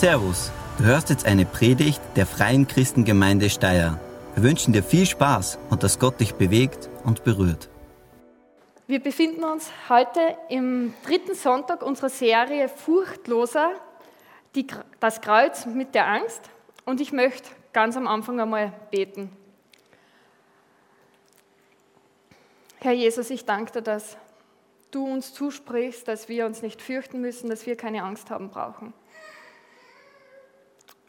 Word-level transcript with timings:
Servus, 0.00 0.50
du 0.78 0.84
hörst 0.84 1.10
jetzt 1.10 1.26
eine 1.26 1.44
Predigt 1.44 2.00
der 2.16 2.24
Freien 2.24 2.66
Christengemeinde 2.66 3.50
Steyr. 3.50 4.00
Wir 4.34 4.42
wünschen 4.42 4.72
dir 4.72 4.82
viel 4.82 5.04
Spaß 5.04 5.58
und 5.68 5.82
dass 5.82 5.98
Gott 5.98 6.18
dich 6.20 6.36
bewegt 6.36 6.88
und 7.04 7.22
berührt. 7.22 7.68
Wir 8.86 9.00
befinden 9.00 9.44
uns 9.44 9.70
heute 9.90 10.20
im 10.48 10.94
dritten 11.04 11.34
Sonntag 11.34 11.82
unserer 11.82 12.08
Serie 12.08 12.70
Furchtloser, 12.70 13.72
die, 14.54 14.68
das 15.00 15.20
Kreuz 15.20 15.66
mit 15.66 15.94
der 15.94 16.06
Angst. 16.06 16.48
Und 16.86 17.02
ich 17.02 17.12
möchte 17.12 17.50
ganz 17.74 17.94
am 17.94 18.06
Anfang 18.06 18.40
einmal 18.40 18.72
beten. 18.90 19.30
Herr 22.78 22.92
Jesus, 22.92 23.28
ich 23.28 23.44
danke 23.44 23.72
dir, 23.72 23.82
dass 23.82 24.16
du 24.92 25.04
uns 25.06 25.34
zusprichst, 25.34 26.08
dass 26.08 26.30
wir 26.30 26.46
uns 26.46 26.62
nicht 26.62 26.80
fürchten 26.80 27.20
müssen, 27.20 27.50
dass 27.50 27.66
wir 27.66 27.76
keine 27.76 28.02
Angst 28.02 28.30
haben 28.30 28.48
brauchen. 28.48 28.94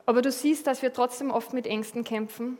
Aber 0.05 0.21
du 0.21 0.31
siehst, 0.31 0.67
dass 0.67 0.81
wir 0.81 0.93
trotzdem 0.93 1.31
oft 1.31 1.53
mit 1.53 1.67
Ängsten 1.67 2.03
kämpfen. 2.03 2.57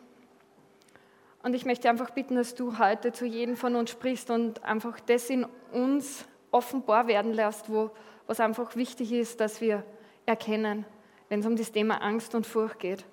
Und 1.43 1.53
ich 1.53 1.65
möchte 1.65 1.89
einfach 1.89 2.11
bitten, 2.11 2.35
dass 2.35 2.53
du 2.55 2.77
heute 2.77 3.11
zu 3.11 3.25
jedem 3.25 3.57
von 3.57 3.75
uns 3.75 3.89
sprichst 3.89 4.29
und 4.29 4.63
einfach 4.63 4.99
das 4.99 5.29
in 5.29 5.45
uns 5.71 6.25
offenbar 6.51 7.07
werden 7.07 7.33
lässt, 7.33 7.69
wo, 7.69 7.89
was 8.27 8.39
einfach 8.39 8.75
wichtig 8.75 9.11
ist, 9.11 9.39
dass 9.39 9.59
wir 9.59 9.83
erkennen, 10.25 10.85
wenn 11.29 11.39
es 11.39 11.45
um 11.45 11.55
das 11.55 11.71
Thema 11.71 12.01
Angst 12.01 12.35
und 12.35 12.45
Furcht 12.45 12.79
geht. 12.79 13.05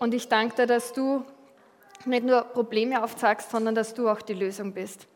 Und 0.00 0.12
ich 0.14 0.28
danke 0.28 0.56
dir, 0.56 0.66
dass 0.66 0.92
du 0.92 1.24
nicht 2.04 2.24
nur 2.24 2.42
Probleme 2.42 3.02
aufzeigst, 3.02 3.50
sondern 3.50 3.74
dass 3.74 3.94
du 3.94 4.08
auch 4.08 4.22
die 4.22 4.34
Lösung 4.34 4.72
bist. 4.72 5.06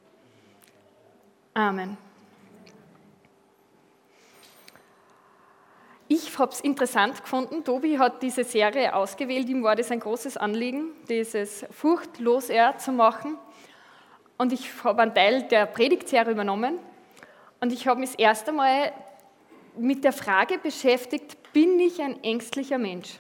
Amen. 1.55 1.99
Ich 6.15 6.39
habe 6.39 6.53
es 6.53 6.61
interessant 6.61 7.23
gefunden. 7.23 7.65
Tobi 7.65 7.99
hat 7.99 8.23
diese 8.23 8.45
Serie 8.45 8.95
ausgewählt. 8.95 9.49
Ihm 9.49 9.63
war 9.63 9.77
das 9.77 9.91
ein 9.91 9.99
großes 9.99 10.37
Anliegen, 10.37 10.91
dieses 11.09 11.65
furchtlos 11.71 12.51
er 12.51 12.77
zu 12.77 12.93
machen. 12.93 13.39
Und 14.37 14.53
ich 14.53 14.69
habe 14.85 15.01
einen 15.01 15.15
Teil 15.15 15.45
der 15.45 15.65
Predigtserie 15.65 16.33
übernommen. 16.33 16.79
Und 17.61 17.73
ich 17.73 17.87
habe 17.87 17.99
mich 17.99 18.11
das 18.11 18.19
erste 18.19 18.53
Mal 18.53 18.93
mit 19.75 20.05
der 20.05 20.13
Frage 20.13 20.59
beschäftigt: 20.59 21.51
Bin 21.55 21.81
ich 21.81 21.99
ein 22.03 22.23
ängstlicher 22.23 22.77
Mensch? 22.77 23.19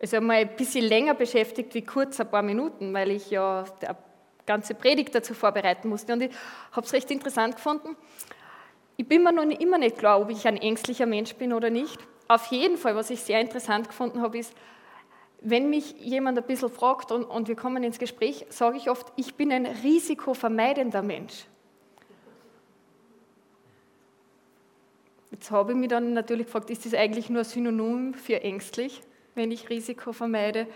Also 0.00 0.20
mal 0.20 0.36
ein 0.36 0.54
bisschen 0.54 0.84
länger 0.84 1.14
beschäftigt 1.14 1.74
wie 1.74 1.82
kurz 1.82 2.20
ein 2.20 2.30
paar 2.30 2.42
Minuten, 2.42 2.94
weil 2.94 3.10
ich 3.10 3.28
ja 3.32 3.64
der 3.82 3.96
ganze 4.46 4.76
Predigt 4.76 5.16
dazu 5.16 5.34
vorbereiten 5.34 5.88
musste. 5.88 6.12
Und 6.12 6.22
ich 6.22 6.30
habe 6.70 6.86
es 6.86 6.92
recht 6.92 7.10
interessant 7.10 7.56
gefunden. 7.56 7.96
Ich 8.96 9.06
bin 9.06 9.22
mir 9.22 9.32
noch 9.32 9.44
immer 9.44 9.78
nicht 9.78 9.98
klar, 9.98 10.20
ob 10.20 10.30
ich 10.30 10.46
ein 10.46 10.56
ängstlicher 10.56 11.06
Mensch 11.06 11.34
bin 11.34 11.52
oder 11.52 11.70
nicht. 11.70 11.98
Auf 12.28 12.46
jeden 12.46 12.78
Fall, 12.78 12.96
was 12.96 13.10
ich 13.10 13.20
sehr 13.20 13.40
interessant 13.40 13.88
gefunden 13.88 14.20
habe, 14.22 14.38
ist, 14.38 14.54
wenn 15.40 15.70
mich 15.70 15.94
jemand 16.00 16.38
ein 16.38 16.44
bisschen 16.44 16.70
fragt 16.70 17.12
und, 17.12 17.24
und 17.24 17.46
wir 17.46 17.56
kommen 17.56 17.84
ins 17.84 17.98
Gespräch, 17.98 18.46
sage 18.48 18.78
ich 18.78 18.90
oft, 18.90 19.12
ich 19.16 19.34
bin 19.34 19.52
ein 19.52 19.66
risikovermeidender 19.66 21.02
Mensch. 21.02 21.44
Jetzt 25.30 25.50
habe 25.50 25.72
ich 25.72 25.78
mich 25.78 25.88
dann 25.88 26.14
natürlich 26.14 26.46
gefragt, 26.46 26.70
ist 26.70 26.86
das 26.86 26.94
eigentlich 26.94 27.28
nur 27.28 27.42
ein 27.42 27.44
Synonym 27.44 28.14
für 28.14 28.42
ängstlich, 28.42 29.02
wenn 29.34 29.50
ich 29.50 29.68
Risiko 29.68 30.12
vermeide? 30.12 30.66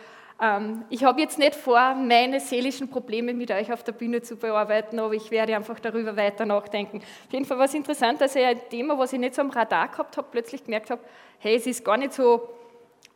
Ähm, 0.40 0.84
ich 0.88 1.04
habe 1.04 1.20
jetzt 1.20 1.38
nicht 1.38 1.54
vor, 1.54 1.94
meine 1.94 2.40
seelischen 2.40 2.88
Probleme 2.88 3.34
mit 3.34 3.50
euch 3.50 3.72
auf 3.72 3.82
der 3.82 3.92
Bühne 3.92 4.22
zu 4.22 4.36
bearbeiten, 4.36 4.98
aber 4.98 5.12
ich 5.12 5.30
werde 5.30 5.54
einfach 5.54 5.78
darüber 5.78 6.16
weiter 6.16 6.46
nachdenken. 6.46 6.98
Auf 6.98 7.32
jeden 7.32 7.44
Fall 7.44 7.58
war 7.58 7.66
es 7.66 7.74
interessant, 7.74 8.20
dass 8.20 8.34
ich 8.34 8.44
ein 8.44 8.60
Thema, 8.70 8.98
was 8.98 9.12
ich 9.12 9.18
nicht 9.18 9.34
so 9.34 9.42
am 9.42 9.50
Radar 9.50 9.88
gehabt 9.88 10.16
habe, 10.16 10.28
plötzlich 10.30 10.64
gemerkt 10.64 10.90
habe, 10.90 11.02
hey, 11.38 11.56
es 11.56 11.66
ist 11.66 11.84
gar 11.84 11.98
nicht 11.98 12.14
so 12.14 12.48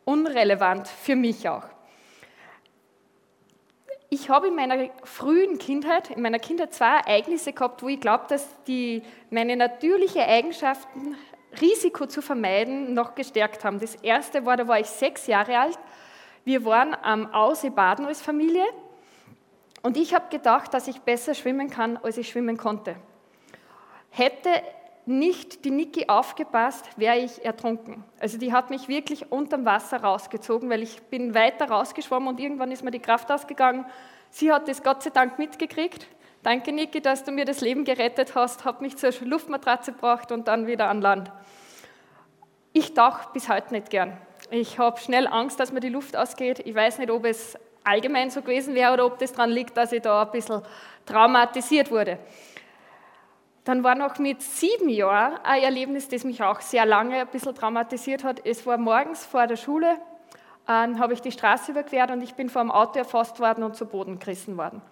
unrelevant 0.03 0.87
für 0.87 1.15
mich 1.15 1.49
auch. 1.49 1.63
Ich 4.09 4.29
habe 4.29 4.47
in 4.47 4.55
meiner 4.55 4.89
frühen 5.03 5.57
Kindheit, 5.57 6.11
in 6.11 6.21
meiner 6.21 6.37
Kindheit 6.37 6.73
zwei 6.73 6.99
Ereignisse 6.99 7.53
gehabt, 7.53 7.81
wo 7.81 7.87
ich 7.87 7.99
glaube, 7.99 8.25
dass 8.29 8.47
die, 8.65 9.01
meine 9.31 9.55
natürlichen 9.55 10.21
Eigenschaften, 10.21 11.15
Risiko 11.59 12.05
zu 12.05 12.21
vermeiden, 12.21 12.93
noch 12.93 13.15
gestärkt 13.15 13.63
haben. 13.63 13.79
Das 13.79 13.95
erste 13.95 14.45
war, 14.45 14.57
da 14.57 14.67
war 14.67 14.79
ich 14.79 14.87
sechs 14.87 15.25
Jahre 15.25 15.57
alt 15.57 15.79
wir 16.45 16.63
waren 16.63 16.95
am 17.01 17.33
Aussee 17.33 17.71
baden 17.71 18.05
als 18.05 18.21
Familie 18.21 18.63
und 19.81 19.97
ich 19.97 20.13
habe 20.13 20.29
gedacht, 20.29 20.73
dass 20.73 20.87
ich 20.87 21.01
besser 21.01 21.33
schwimmen 21.33 21.69
kann, 21.69 21.97
als 21.97 22.17
ich 22.17 22.29
schwimmen 22.29 22.55
konnte. 22.55 22.95
Hätte 24.11 24.49
nicht 25.05 25.65
die 25.65 25.71
Niki 25.71 26.07
aufgepasst, 26.07 26.87
wäre 26.97 27.17
ich 27.17 27.43
ertrunken. 27.43 28.03
Also 28.19 28.37
die 28.37 28.53
hat 28.53 28.69
mich 28.69 28.87
wirklich 28.87 29.31
unterm 29.31 29.65
Wasser 29.65 30.01
rausgezogen, 30.01 30.69
weil 30.69 30.81
ich 30.81 31.01
bin 31.03 31.35
weiter 31.35 31.69
rausgeschwommen 31.69 32.29
und 32.29 32.39
irgendwann 32.39 32.71
ist 32.71 32.83
mir 32.83 32.91
die 32.91 32.99
Kraft 32.99 33.31
ausgegangen. 33.31 33.85
Sie 34.29 34.51
hat 34.51 34.67
das 34.67 34.81
Gott 34.81 35.03
sei 35.03 35.11
Dank 35.11 35.37
mitgekriegt. 35.37 36.07
Danke, 36.41 36.71
Niki, 36.71 37.01
dass 37.01 37.23
du 37.23 37.31
mir 37.31 37.45
das 37.45 37.61
Leben 37.61 37.85
gerettet 37.85 38.35
hast, 38.35 38.65
hat 38.65 38.81
mich 38.81 38.97
zur 38.97 39.11
Luftmatratze 39.21 39.93
gebracht 39.93 40.31
und 40.31 40.47
dann 40.47 40.67
wieder 40.67 40.89
an 40.89 41.01
Land. 41.01 41.31
Ich 42.71 42.93
tauche 42.93 43.29
bis 43.33 43.49
heute 43.49 43.73
nicht 43.73 43.89
gern. 43.89 44.17
Ich 44.51 44.77
habe 44.77 44.99
schnell 44.99 45.27
Angst, 45.27 45.59
dass 45.59 45.71
mir 45.71 45.79
die 45.79 45.89
Luft 45.89 46.15
ausgeht. 46.15 46.59
Ich 46.65 46.75
weiß 46.75 46.99
nicht, 46.99 47.09
ob 47.09 47.25
es 47.25 47.57
allgemein 47.83 48.29
so 48.29 48.41
gewesen 48.41 48.75
wäre 48.75 48.93
oder 48.93 49.05
ob 49.05 49.17
das 49.17 49.31
daran 49.31 49.49
liegt, 49.49 49.75
dass 49.75 49.91
ich 49.91 50.01
da 50.01 50.23
ein 50.23 50.31
bisschen 50.31 50.61
traumatisiert 51.05 51.91
wurde. 51.91 52.19
Dann 53.63 53.83
war 53.83 53.95
noch 53.95 54.19
mit 54.19 54.43
sieben 54.43 54.89
Jahren 54.89 55.39
ein 55.43 55.63
Erlebnis, 55.63 56.07
das 56.07 56.23
mich 56.23 56.43
auch 56.43 56.61
sehr 56.61 56.85
lange 56.85 57.21
ein 57.21 57.27
bisschen 57.27 57.55
traumatisiert 57.55 58.23
hat. 58.23 58.45
Es 58.45 58.65
war 58.67 58.77
morgens 58.77 59.25
vor 59.25 59.47
der 59.47 59.55
Schule, 59.55 59.97
ähm, 60.67 60.99
habe 60.99 61.13
ich 61.13 61.21
die 61.21 61.31
Straße 61.31 61.71
überquert 61.71 62.11
und 62.11 62.21
ich 62.21 62.35
bin 62.35 62.49
vor 62.49 62.61
dem 62.61 62.69
Auto 62.69 62.99
erfasst 62.99 63.39
worden 63.39 63.63
und 63.63 63.75
zu 63.75 63.87
Boden 63.87 64.19
gerissen 64.19 64.57
worden. 64.57 64.83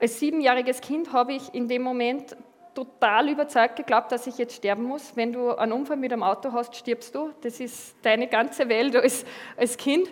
Als 0.00 0.20
siebenjähriges 0.20 0.80
Kind 0.80 1.12
habe 1.12 1.32
ich 1.32 1.52
in 1.52 1.66
dem 1.66 1.82
Moment 1.82 2.36
total 2.78 3.28
überzeugt 3.28 3.74
geglaubt, 3.74 4.12
dass 4.12 4.28
ich 4.28 4.38
jetzt 4.38 4.54
sterben 4.54 4.84
muss. 4.84 5.16
Wenn 5.16 5.32
du 5.32 5.50
einen 5.50 5.72
Unfall 5.72 5.96
mit 5.96 6.12
einem 6.12 6.22
Auto 6.22 6.52
hast, 6.52 6.76
stirbst 6.76 7.12
du. 7.12 7.32
Das 7.40 7.58
ist 7.58 7.96
deine 8.02 8.28
ganze 8.28 8.68
Welt 8.68 8.94
als, 8.94 9.24
als 9.56 9.76
Kind. 9.76 10.08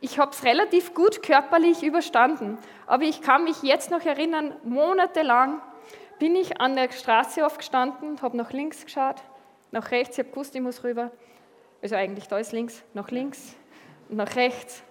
Ich 0.00 0.20
habe 0.20 0.30
es 0.30 0.44
relativ 0.44 0.94
gut 0.94 1.20
körperlich 1.20 1.82
überstanden. 1.82 2.58
Aber 2.86 3.02
ich 3.02 3.22
kann 3.22 3.42
mich 3.42 3.60
jetzt 3.64 3.90
noch 3.90 4.02
erinnern, 4.02 4.54
monatelang 4.62 5.60
bin 6.20 6.36
ich 6.36 6.60
an 6.60 6.76
der 6.76 6.92
Straße 6.92 7.44
aufgestanden, 7.44 8.22
habe 8.22 8.36
nach 8.36 8.52
links 8.52 8.84
geschaut, 8.84 9.16
nach 9.72 9.90
rechts, 9.90 10.16
ich 10.16 10.24
habe 10.24 10.30
gewusst, 10.30 10.54
ich 10.54 10.60
muss 10.60 10.84
rüber. 10.84 11.10
Also 11.82 11.96
eigentlich 11.96 12.28
da 12.28 12.38
ist 12.38 12.52
links, 12.52 12.84
nach 12.94 13.10
links, 13.10 13.56
nach 14.08 14.36
rechts. 14.36 14.84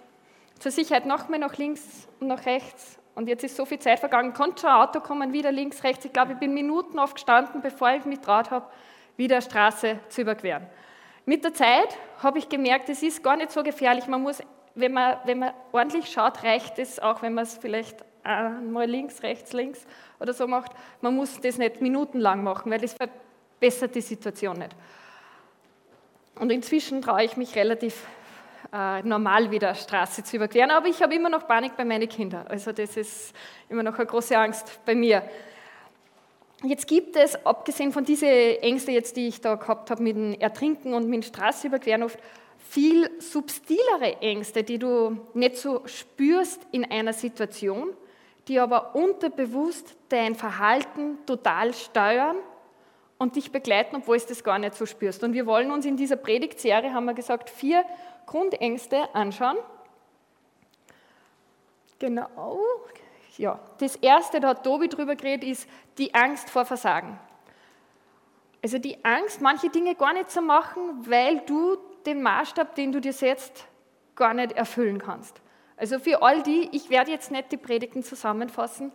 Zur 0.58 0.70
Sicherheit 0.70 1.06
noch 1.06 1.30
mehr 1.30 1.38
nach 1.38 1.56
links 1.56 2.08
und 2.20 2.26
nach 2.26 2.44
rechts 2.44 2.98
und 3.16 3.28
jetzt 3.28 3.42
ist 3.42 3.56
so 3.56 3.64
viel 3.64 3.78
Zeit 3.78 3.98
vergangen, 3.98 4.34
konnte 4.34 4.60
schon 4.60 4.70
ein 4.70 4.76
Auto 4.76 5.00
kommen, 5.00 5.32
wieder 5.32 5.50
links, 5.50 5.82
rechts. 5.82 6.04
Ich 6.04 6.12
glaube, 6.12 6.34
ich 6.34 6.38
bin 6.38 6.54
Minuten 6.54 6.98
aufgestanden, 6.98 7.62
bevor 7.62 7.90
ich 7.90 8.04
mich 8.04 8.20
traut 8.20 8.50
habe, 8.50 8.66
wieder 9.16 9.40
Straße 9.40 9.98
zu 10.10 10.20
überqueren. 10.20 10.66
Mit 11.24 11.42
der 11.42 11.54
Zeit 11.54 11.96
habe 12.22 12.38
ich 12.38 12.48
gemerkt, 12.48 12.88
es 12.90 13.02
ist 13.02 13.24
gar 13.24 13.36
nicht 13.36 13.50
so 13.50 13.62
gefährlich. 13.62 14.06
Man 14.06 14.22
muss, 14.22 14.42
wenn 14.74 14.92
man, 14.92 15.16
wenn 15.24 15.38
man 15.38 15.54
ordentlich 15.72 16.08
schaut, 16.12 16.44
reicht 16.44 16.78
es, 16.78 17.00
auch 17.00 17.22
wenn 17.22 17.34
man 17.34 17.44
es 17.44 17.56
vielleicht 17.56 18.04
mal 18.22 18.86
links, 18.86 19.22
rechts, 19.22 19.52
links 19.54 19.86
oder 20.20 20.34
so 20.34 20.46
macht. 20.46 20.72
Man 21.00 21.16
muss 21.16 21.40
das 21.40 21.56
nicht 21.56 21.80
minutenlang 21.80 22.44
machen, 22.44 22.70
weil 22.70 22.80
das 22.80 22.94
verbessert 22.94 23.94
die 23.94 24.02
Situation 24.02 24.58
nicht. 24.58 24.76
Und 26.38 26.52
inzwischen 26.52 27.00
traue 27.00 27.24
ich 27.24 27.38
mich 27.38 27.56
relativ 27.56 28.04
äh, 28.72 29.02
normal 29.02 29.50
wieder 29.50 29.74
Straße 29.74 30.24
zu 30.24 30.36
überqueren. 30.36 30.70
Aber 30.70 30.88
ich 30.88 31.02
habe 31.02 31.14
immer 31.14 31.28
noch 31.28 31.46
Panik 31.46 31.76
bei 31.76 31.84
meinen 31.84 32.08
Kindern. 32.08 32.46
Also 32.46 32.72
das 32.72 32.96
ist 32.96 33.34
immer 33.68 33.82
noch 33.82 33.96
eine 33.96 34.06
große 34.06 34.36
Angst 34.36 34.80
bei 34.84 34.94
mir. 34.94 35.22
Jetzt 36.62 36.86
gibt 36.86 37.16
es, 37.16 37.44
abgesehen 37.44 37.92
von 37.92 38.04
diesen 38.04 38.28
Ängsten, 38.28 38.94
jetzt, 38.94 39.16
die 39.16 39.28
ich 39.28 39.40
da 39.40 39.56
gehabt 39.56 39.90
habe 39.90 40.02
mit 40.02 40.16
dem 40.16 40.34
Ertrinken 40.34 40.94
und 40.94 41.06
mit 41.06 41.22
dem 41.22 41.28
Straße 41.28 41.66
überqueren, 41.66 42.02
oft 42.02 42.18
viel 42.58 43.10
subtilere 43.20 44.20
Ängste, 44.20 44.62
die 44.62 44.78
du 44.78 45.18
nicht 45.34 45.56
so 45.56 45.82
spürst 45.86 46.66
in 46.72 46.90
einer 46.90 47.12
Situation, 47.12 47.90
die 48.48 48.58
aber 48.58 48.94
unterbewusst 48.94 49.96
dein 50.08 50.34
Verhalten 50.34 51.18
total 51.26 51.74
steuern 51.74 52.36
und 53.18 53.36
dich 53.36 53.50
begleiten, 53.50 53.96
obwohl 53.96 54.18
du 54.18 54.26
das 54.28 54.44
gar 54.44 54.58
nicht 54.58 54.74
so 54.74 54.86
spürst. 54.86 55.22
Und 55.24 55.32
wir 55.32 55.46
wollen 55.46 55.70
uns 55.70 55.84
in 55.86 55.96
dieser 55.96 56.16
Predigtserie, 56.16 56.92
haben 56.92 57.06
wir 57.06 57.14
gesagt, 57.14 57.50
vier 57.50 57.84
Grundängste 58.26 59.14
anschauen. 59.14 59.56
Genau. 61.98 62.58
Ja, 63.38 63.58
das 63.78 63.96
erste, 63.96 64.40
da 64.40 64.48
hat 64.48 64.64
Tobi 64.64 64.88
drüber 64.88 65.14
geredet, 65.16 65.48
ist 65.48 65.68
die 65.98 66.14
Angst 66.14 66.50
vor 66.50 66.64
Versagen. 66.64 67.18
Also 68.62 68.78
die 68.78 69.04
Angst, 69.04 69.40
manche 69.40 69.68
Dinge 69.68 69.94
gar 69.94 70.12
nicht 70.12 70.30
zu 70.30 70.42
machen, 70.42 71.08
weil 71.08 71.40
du 71.40 71.76
den 72.04 72.22
Maßstab, 72.22 72.74
den 72.74 72.92
du 72.92 73.00
dir 73.00 73.12
setzt, 73.12 73.66
gar 74.14 74.34
nicht 74.34 74.52
erfüllen 74.52 74.98
kannst. 74.98 75.40
Also 75.76 75.98
für 75.98 76.22
all 76.22 76.42
die, 76.42 76.70
ich 76.72 76.88
werde 76.88 77.10
jetzt 77.10 77.30
nicht 77.30 77.52
die 77.52 77.58
Predigten 77.58 78.02
zusammenfassen. 78.02 78.92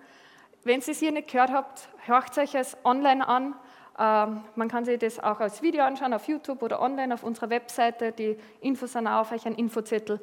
Wenn 0.63 0.81
ihr 0.81 0.88
es 0.89 1.00
hier 1.00 1.12
nicht 1.12 1.31
gehört 1.31 1.51
habt, 1.51 1.89
hört 2.06 2.38
euch 2.38 2.56
es 2.56 2.75
online 2.83 3.28
an 3.28 3.56
man 3.98 4.68
kann 4.70 4.86
sich 4.86 5.00
das 5.00 5.20
auch 5.20 5.40
als 5.40 5.62
Video 5.62 5.84
anschauen 5.84 6.14
auf 6.14 6.28
YouTube 6.28 6.62
oder 6.64 6.82
online 6.82 7.14
auf 7.14 7.24
unserer 7.24 7.50
Webseite. 7.50 8.12
Die 8.12 8.38
Infos 8.62 8.94
sind 8.94 9.08
auch 9.08 9.22
auf 9.22 9.32
euch 9.32 9.46
ein 9.46 9.56
Infozettel. 9.56 10.20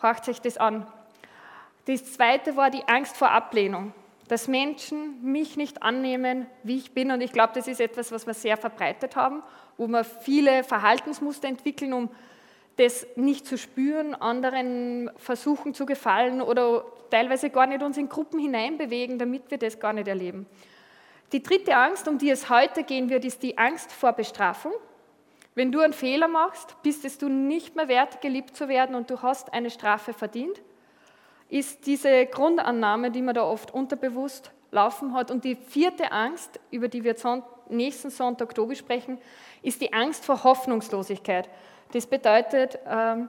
Hört 0.00 0.24
sich 0.24 0.40
das 0.40 0.58
an. 0.58 0.86
Das 1.86 2.12
zweite 2.12 2.56
war 2.56 2.70
die 2.70 2.84
Angst 2.86 3.16
vor 3.16 3.30
Ablehnung, 3.30 3.92
dass 4.28 4.48
Menschen 4.48 5.22
mich 5.22 5.56
nicht 5.56 5.82
annehmen, 5.82 6.46
wie 6.62 6.76
ich 6.76 6.92
bin. 6.92 7.10
Und 7.10 7.20
ich 7.20 7.32
glaube, 7.32 7.52
das 7.54 7.66
ist 7.66 7.80
etwas, 7.80 8.12
was 8.12 8.26
wir 8.26 8.34
sehr 8.34 8.56
verbreitet 8.56 9.16
haben, 9.16 9.42
wo 9.76 9.88
wir 9.88 10.04
viele 10.04 10.62
Verhaltensmuster 10.62 11.48
entwickeln, 11.48 11.92
um 11.92 12.10
das 12.76 13.06
nicht 13.16 13.46
zu 13.46 13.58
spüren, 13.58 14.14
anderen 14.14 15.10
versuchen 15.16 15.74
zu 15.74 15.84
gefallen 15.84 16.40
oder 16.40 16.84
teilweise 17.10 17.50
gar 17.50 17.66
nicht 17.66 17.82
uns 17.82 17.98
in 17.98 18.08
Gruppen 18.08 18.38
hineinbewegen, 18.38 19.18
damit 19.18 19.50
wir 19.50 19.58
das 19.58 19.80
gar 19.80 19.92
nicht 19.92 20.08
erleben. 20.08 20.46
Die 21.32 21.42
dritte 21.42 21.76
Angst, 21.76 22.08
um 22.08 22.18
die 22.18 22.30
es 22.30 22.50
heute 22.50 22.82
gehen 22.82 23.08
wird, 23.08 23.24
ist 23.24 23.42
die 23.42 23.56
Angst 23.56 23.92
vor 23.92 24.12
Bestrafung. 24.12 24.72
Wenn 25.54 25.70
du 25.70 25.80
einen 25.80 25.92
Fehler 25.92 26.28
machst, 26.28 26.76
bist 26.82 27.04
es 27.04 27.18
du 27.18 27.28
nicht 27.28 27.76
mehr 27.76 27.88
wert, 27.88 28.20
geliebt 28.20 28.56
zu 28.56 28.68
werden 28.68 28.94
und 28.94 29.10
du 29.10 29.22
hast 29.22 29.52
eine 29.52 29.70
Strafe 29.70 30.12
verdient, 30.12 30.60
ist 31.48 31.86
diese 31.86 32.26
Grundannahme, 32.26 33.10
die 33.10 33.22
man 33.22 33.34
da 33.34 33.44
oft 33.44 33.72
unterbewusst 33.72 34.50
laufen 34.70 35.14
hat. 35.14 35.30
Und 35.30 35.44
die 35.44 35.56
vierte 35.56 36.12
Angst, 36.12 36.60
über 36.70 36.88
die 36.88 37.04
wir 37.04 37.16
nächsten 37.68 38.10
Sonntag 38.10 38.48
Oktober 38.48 38.74
sprechen, 38.74 39.18
ist 39.62 39.80
die 39.80 39.92
Angst 39.92 40.24
vor 40.24 40.42
Hoffnungslosigkeit. 40.42 41.48
Das 41.92 42.06
bedeutet, 42.06 42.78
ähm, 42.86 43.28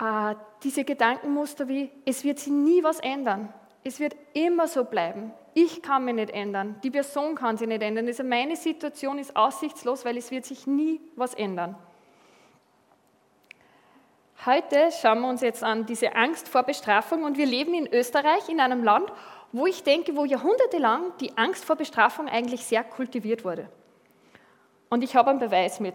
äh, 0.00 0.34
diese 0.62 0.84
Gedankenmuster 0.84 1.68
wie, 1.68 1.90
es 2.04 2.24
wird 2.24 2.38
sich 2.38 2.52
nie 2.52 2.82
was 2.82 3.00
ändern. 3.00 3.52
Es 3.86 4.00
wird 4.00 4.16
immer 4.32 4.66
so 4.66 4.82
bleiben. 4.82 5.32
Ich 5.54 5.80
kann 5.80 6.04
mich 6.04 6.16
nicht 6.16 6.30
ändern. 6.30 6.74
Die 6.82 6.90
Person 6.90 7.36
kann 7.36 7.56
sich 7.56 7.68
nicht 7.68 7.84
ändern. 7.84 8.08
Also 8.08 8.24
meine 8.24 8.56
Situation 8.56 9.16
ist 9.16 9.36
aussichtslos, 9.36 10.04
weil 10.04 10.16
es 10.16 10.32
wird 10.32 10.44
sich 10.44 10.66
nie 10.66 11.00
was 11.14 11.34
ändern. 11.34 11.76
Heute 14.44 14.90
schauen 14.90 15.20
wir 15.20 15.28
uns 15.28 15.40
jetzt 15.40 15.62
an 15.62 15.86
diese 15.86 16.16
Angst 16.16 16.48
vor 16.48 16.64
Bestrafung 16.64 17.22
und 17.22 17.38
wir 17.38 17.46
leben 17.46 17.74
in 17.74 17.86
Österreich, 17.86 18.48
in 18.48 18.58
einem 18.58 18.82
Land, 18.82 19.12
wo 19.52 19.68
ich 19.68 19.84
denke, 19.84 20.16
wo 20.16 20.24
jahrhundertelang 20.24 21.12
die 21.20 21.38
Angst 21.38 21.64
vor 21.64 21.76
Bestrafung 21.76 22.28
eigentlich 22.28 22.64
sehr 22.64 22.82
kultiviert 22.82 23.44
wurde. 23.44 23.68
Und 24.90 25.04
ich 25.04 25.14
habe 25.14 25.30
einen 25.30 25.38
Beweis 25.38 25.78
mit. 25.78 25.94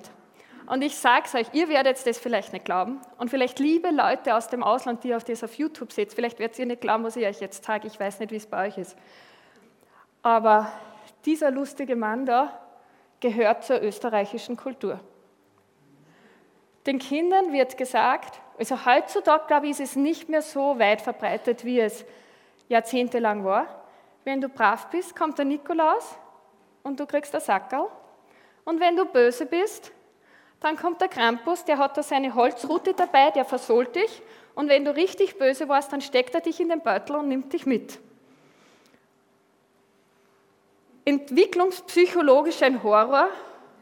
Und 0.72 0.84
ich 0.84 0.96
sage 0.96 1.24
es 1.26 1.36
euch, 1.36 1.48
ihr 1.52 1.68
werdet 1.68 2.08
das 2.08 2.18
vielleicht 2.18 2.54
nicht 2.54 2.64
glauben. 2.64 3.02
Und 3.18 3.30
vielleicht 3.30 3.60
liebe 3.60 3.90
Leute 3.90 4.38
aus 4.38 4.48
dem 4.48 4.64
Ausland, 4.64 5.04
die 5.04 5.10
ihr 5.10 5.20
das 5.20 5.44
auf 5.44 5.56
YouTube 5.56 5.92
seht, 5.92 6.14
vielleicht 6.14 6.40
werdet 6.40 6.58
ihr 6.60 6.66
nicht 6.66 6.80
glauben, 6.80 7.04
was 7.04 7.18
ich 7.18 7.26
euch 7.26 7.42
jetzt 7.42 7.66
sage. 7.66 7.88
Ich 7.88 8.00
weiß 8.00 8.22
nicht, 8.22 8.32
wie 8.32 8.38
es 8.38 8.48
bei 8.48 8.68
euch 8.68 8.78
ist. 8.78 8.96
Aber 10.22 10.72
dieser 11.26 11.52
lustige 11.52 11.98
Mann 11.98 12.26
da 12.26 12.58
gehört 13.20 13.66
zur 13.66 13.82
österreichischen 13.82 14.56
Kultur. 14.56 15.02
Den 16.86 17.00
Kindern 17.00 17.52
wird 17.52 17.78
gesagt, 17.78 18.40
also 18.58 18.86
heutzutage, 18.86 19.48
glaube 19.48 19.66
ich, 19.66 19.72
ist 19.72 19.82
es 19.82 19.96
nicht 19.98 20.30
mehr 20.30 20.42
so 20.42 20.80
weit 20.80 21.02
verbreitet, 21.02 21.66
wie 21.66 21.82
es 21.82 22.06
jahrzehntelang 22.70 23.44
war. 23.44 23.66
Wenn 24.24 24.40
du 24.40 24.48
brav 24.48 24.90
bist, 24.90 25.18
kommt 25.18 25.38
der 25.38 25.44
Nikolaus 25.44 26.16
und 26.82 26.98
du 26.98 27.06
kriegst 27.06 27.36
ein 27.36 27.42
Sackerl. 27.42 27.88
Und 28.64 28.80
wenn 28.80 28.96
du 28.96 29.04
böse 29.04 29.46
bist, 29.46 29.92
dann 30.62 30.78
kommt 30.78 31.02
der 31.02 31.08
Krampus, 31.08 31.66
der 31.66 31.80
hat 31.80 31.98
da 31.98 32.04
seine 32.04 32.36
Holzrute 32.36 32.94
dabei, 32.94 33.32
der 33.32 33.46
versohlt 33.46 33.96
dich. 33.96 34.22
Und 34.54 34.70
wenn 34.70 34.86
du 34.86 34.96
richtig 34.96 35.38
böse 35.38 35.68
warst, 35.68 35.92
dann 35.92 36.02
steckt 36.02 36.36
er 36.36 36.42
dich 36.42 36.60
in 36.60 36.70
den 36.70 36.82
Beutel 36.82 37.16
und 37.16 37.28
nimmt 37.28 37.52
dich 37.52 37.66
mit. 37.66 38.00
Entwicklungspsychologisch 41.04 42.62
ein 42.62 42.84
Horror, 42.84 43.30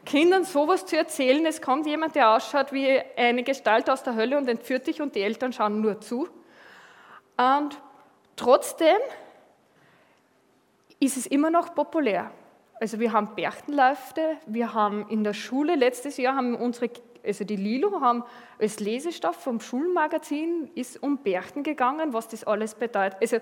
Kindern 0.06 0.44
sowas 0.44 0.86
zu 0.86 0.96
erzählen, 0.96 1.44
es 1.44 1.60
kommt 1.60 1.86
jemand, 1.86 2.14
der 2.14 2.30
ausschaut 2.30 2.72
wie 2.72 3.00
eine 3.14 3.42
Gestalt 3.42 3.90
aus 3.90 4.02
der 4.02 4.16
Hölle 4.16 4.38
und 4.38 4.48
entführt 4.48 4.86
dich 4.86 5.02
und 5.02 5.14
die 5.14 5.20
Eltern 5.20 5.52
schauen 5.52 5.82
nur 5.82 6.00
zu. 6.00 6.28
Und 7.36 7.78
trotzdem 8.36 8.96
ist 10.98 11.18
es 11.18 11.26
immer 11.26 11.50
noch 11.50 11.74
populär. 11.74 12.30
Also 12.80 12.98
wir 12.98 13.12
haben 13.12 13.34
Berchtenläufe, 13.34 14.38
wir 14.46 14.72
haben 14.72 15.06
in 15.10 15.22
der 15.22 15.34
Schule, 15.34 15.74
letztes 15.74 16.16
Jahr 16.16 16.34
haben 16.34 16.54
unsere, 16.56 16.88
also 17.22 17.44
die 17.44 17.56
Lilo 17.56 18.00
haben 18.00 18.24
als 18.58 18.80
Lesestoff 18.80 19.36
vom 19.36 19.60
Schulmagazin 19.60 20.70
ist 20.74 21.02
um 21.02 21.18
Berchten 21.18 21.62
gegangen, 21.62 22.14
was 22.14 22.28
das 22.28 22.42
alles 22.44 22.74
bedeutet. 22.74 23.18
Also 23.20 23.36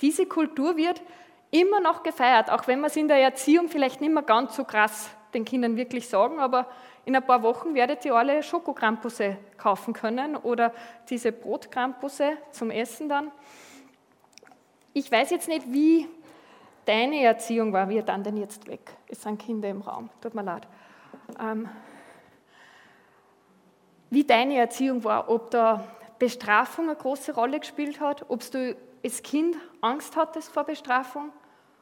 diese 0.00 0.26
Kultur 0.26 0.76
wird 0.76 1.02
immer 1.50 1.80
noch 1.80 2.04
gefeiert, 2.04 2.50
auch 2.50 2.68
wenn 2.68 2.80
man 2.80 2.88
es 2.88 2.96
in 2.96 3.08
der 3.08 3.16
Erziehung 3.16 3.68
vielleicht 3.68 4.00
nicht 4.00 4.12
mehr 4.12 4.22
ganz 4.22 4.54
so 4.54 4.62
krass 4.62 5.10
den 5.34 5.44
Kindern 5.44 5.76
wirklich 5.76 6.08
sagen, 6.08 6.38
aber 6.38 6.68
in 7.04 7.16
ein 7.16 7.26
paar 7.26 7.42
Wochen 7.42 7.74
werdet 7.74 8.04
ihr 8.04 8.14
alle 8.14 8.44
Schokokrampusse 8.44 9.38
kaufen 9.58 9.92
können 9.92 10.36
oder 10.36 10.72
diese 11.10 11.32
Brotkrampusse 11.32 12.38
zum 12.52 12.70
Essen 12.70 13.08
dann. 13.08 13.32
Ich 14.92 15.10
weiß 15.10 15.30
jetzt 15.30 15.48
nicht, 15.48 15.72
wie 15.72 16.06
deine 16.84 17.22
Erziehung 17.22 17.72
war, 17.72 17.88
wir 17.88 18.02
dann 18.02 18.22
denn 18.22 18.36
jetzt 18.36 18.66
weg? 18.66 18.96
Es 19.08 19.22
sind 19.22 19.38
Kinder 19.38 19.68
im 19.68 19.80
Raum, 19.82 20.10
tut 20.20 20.34
mir 20.34 20.42
leid. 20.42 20.66
Ähm, 21.40 21.68
wie 24.10 24.24
deine 24.24 24.56
Erziehung 24.56 25.04
war, 25.04 25.28
ob 25.28 25.50
da 25.50 25.84
Bestrafung 26.18 26.86
eine 26.86 26.96
große 26.96 27.34
Rolle 27.34 27.60
gespielt 27.60 28.00
hat, 28.00 28.24
ob 28.28 28.48
du 28.50 28.76
als 29.04 29.22
Kind 29.22 29.56
Angst 29.80 30.16
hattest 30.16 30.50
vor 30.50 30.64
Bestrafung, 30.64 31.30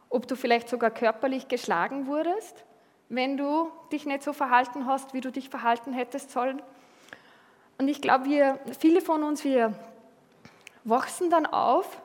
ob 0.09 0.27
du 0.27 0.35
vielleicht 0.35 0.69
sogar 0.69 0.91
körperlich 0.91 1.49
geschlagen 1.49 2.07
wurdest, 2.07 2.65
wenn 3.09 3.37
du 3.37 3.71
dich 3.93 4.07
nicht 4.07 4.23
so 4.23 4.33
verhalten 4.33 4.87
hast, 4.87 5.15
wie 5.15 5.21
du 5.21 5.31
dich 5.31 5.49
verhalten 5.49 5.93
hättest 5.93 6.31
sollen. 6.31 6.63
Und 7.79 7.89
ich 7.89 8.01
glaube, 8.01 8.25
wir, 8.25 8.59
viele 8.79 9.01
von 9.01 9.23
uns, 9.23 9.45
wir 9.45 9.75
wachsen 10.85 11.31
dann 11.31 11.47
auf 11.47 12.02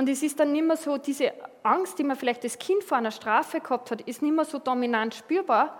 und 0.00 0.08
es 0.08 0.22
ist 0.22 0.40
dann 0.40 0.52
nicht 0.52 0.64
mehr 0.64 0.78
so, 0.78 0.96
diese 0.96 1.30
Angst, 1.62 1.98
die 1.98 2.04
man 2.04 2.16
vielleicht 2.16 2.42
als 2.42 2.58
Kind 2.58 2.82
vor 2.82 2.96
einer 2.96 3.10
Strafe 3.10 3.60
gehabt 3.60 3.90
hat, 3.90 4.00
ist 4.00 4.22
nicht 4.22 4.34
mehr 4.34 4.46
so 4.46 4.58
dominant 4.58 5.14
spürbar, 5.14 5.78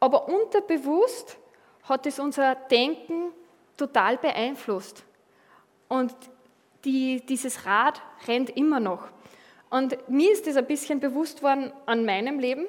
aber 0.00 0.26
unterbewusst 0.26 1.38
hat 1.84 2.04
es 2.06 2.18
unser 2.18 2.56
Denken 2.56 3.30
total 3.76 4.16
beeinflusst. 4.16 5.04
Und 5.86 6.12
die, 6.84 7.24
dieses 7.24 7.64
Rad 7.64 8.02
rennt 8.26 8.50
immer 8.50 8.80
noch. 8.80 9.06
Und 9.70 9.96
mir 10.08 10.32
ist 10.32 10.48
das 10.48 10.56
ein 10.56 10.66
bisschen 10.66 10.98
bewusst 10.98 11.44
worden 11.44 11.72
an 11.86 12.04
meinem 12.04 12.40
Leben, 12.40 12.66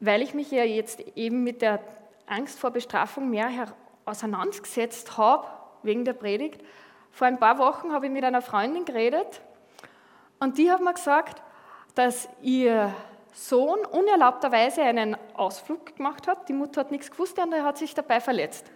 weil 0.00 0.20
ich 0.20 0.34
mich 0.34 0.50
ja 0.50 0.64
jetzt 0.64 0.98
eben 1.14 1.44
mit 1.44 1.62
der 1.62 1.78
Angst 2.26 2.58
vor 2.58 2.72
Bestrafung 2.72 3.30
mehr 3.30 3.72
auseinandergesetzt 4.04 5.16
habe, 5.16 5.46
wegen 5.84 6.04
der 6.04 6.14
Predigt, 6.14 6.60
vor 7.14 7.28
ein 7.28 7.38
paar 7.38 7.58
Wochen 7.58 7.92
habe 7.92 8.06
ich 8.06 8.12
mit 8.12 8.24
einer 8.24 8.42
Freundin 8.42 8.84
geredet 8.84 9.40
und 10.40 10.58
die 10.58 10.70
hat 10.70 10.80
mir 10.80 10.92
gesagt, 10.92 11.40
dass 11.94 12.28
ihr 12.42 12.92
Sohn 13.32 13.78
unerlaubterweise 13.86 14.82
einen 14.82 15.16
Ausflug 15.34 15.94
gemacht 15.96 16.26
hat. 16.26 16.48
Die 16.48 16.52
Mutter 16.52 16.80
hat 16.80 16.90
nichts 16.90 17.12
gewusst 17.12 17.38
und 17.38 17.52
er 17.52 17.62
hat 17.62 17.78
sich 17.78 17.94
dabei 17.94 18.20
verletzt. 18.20 18.66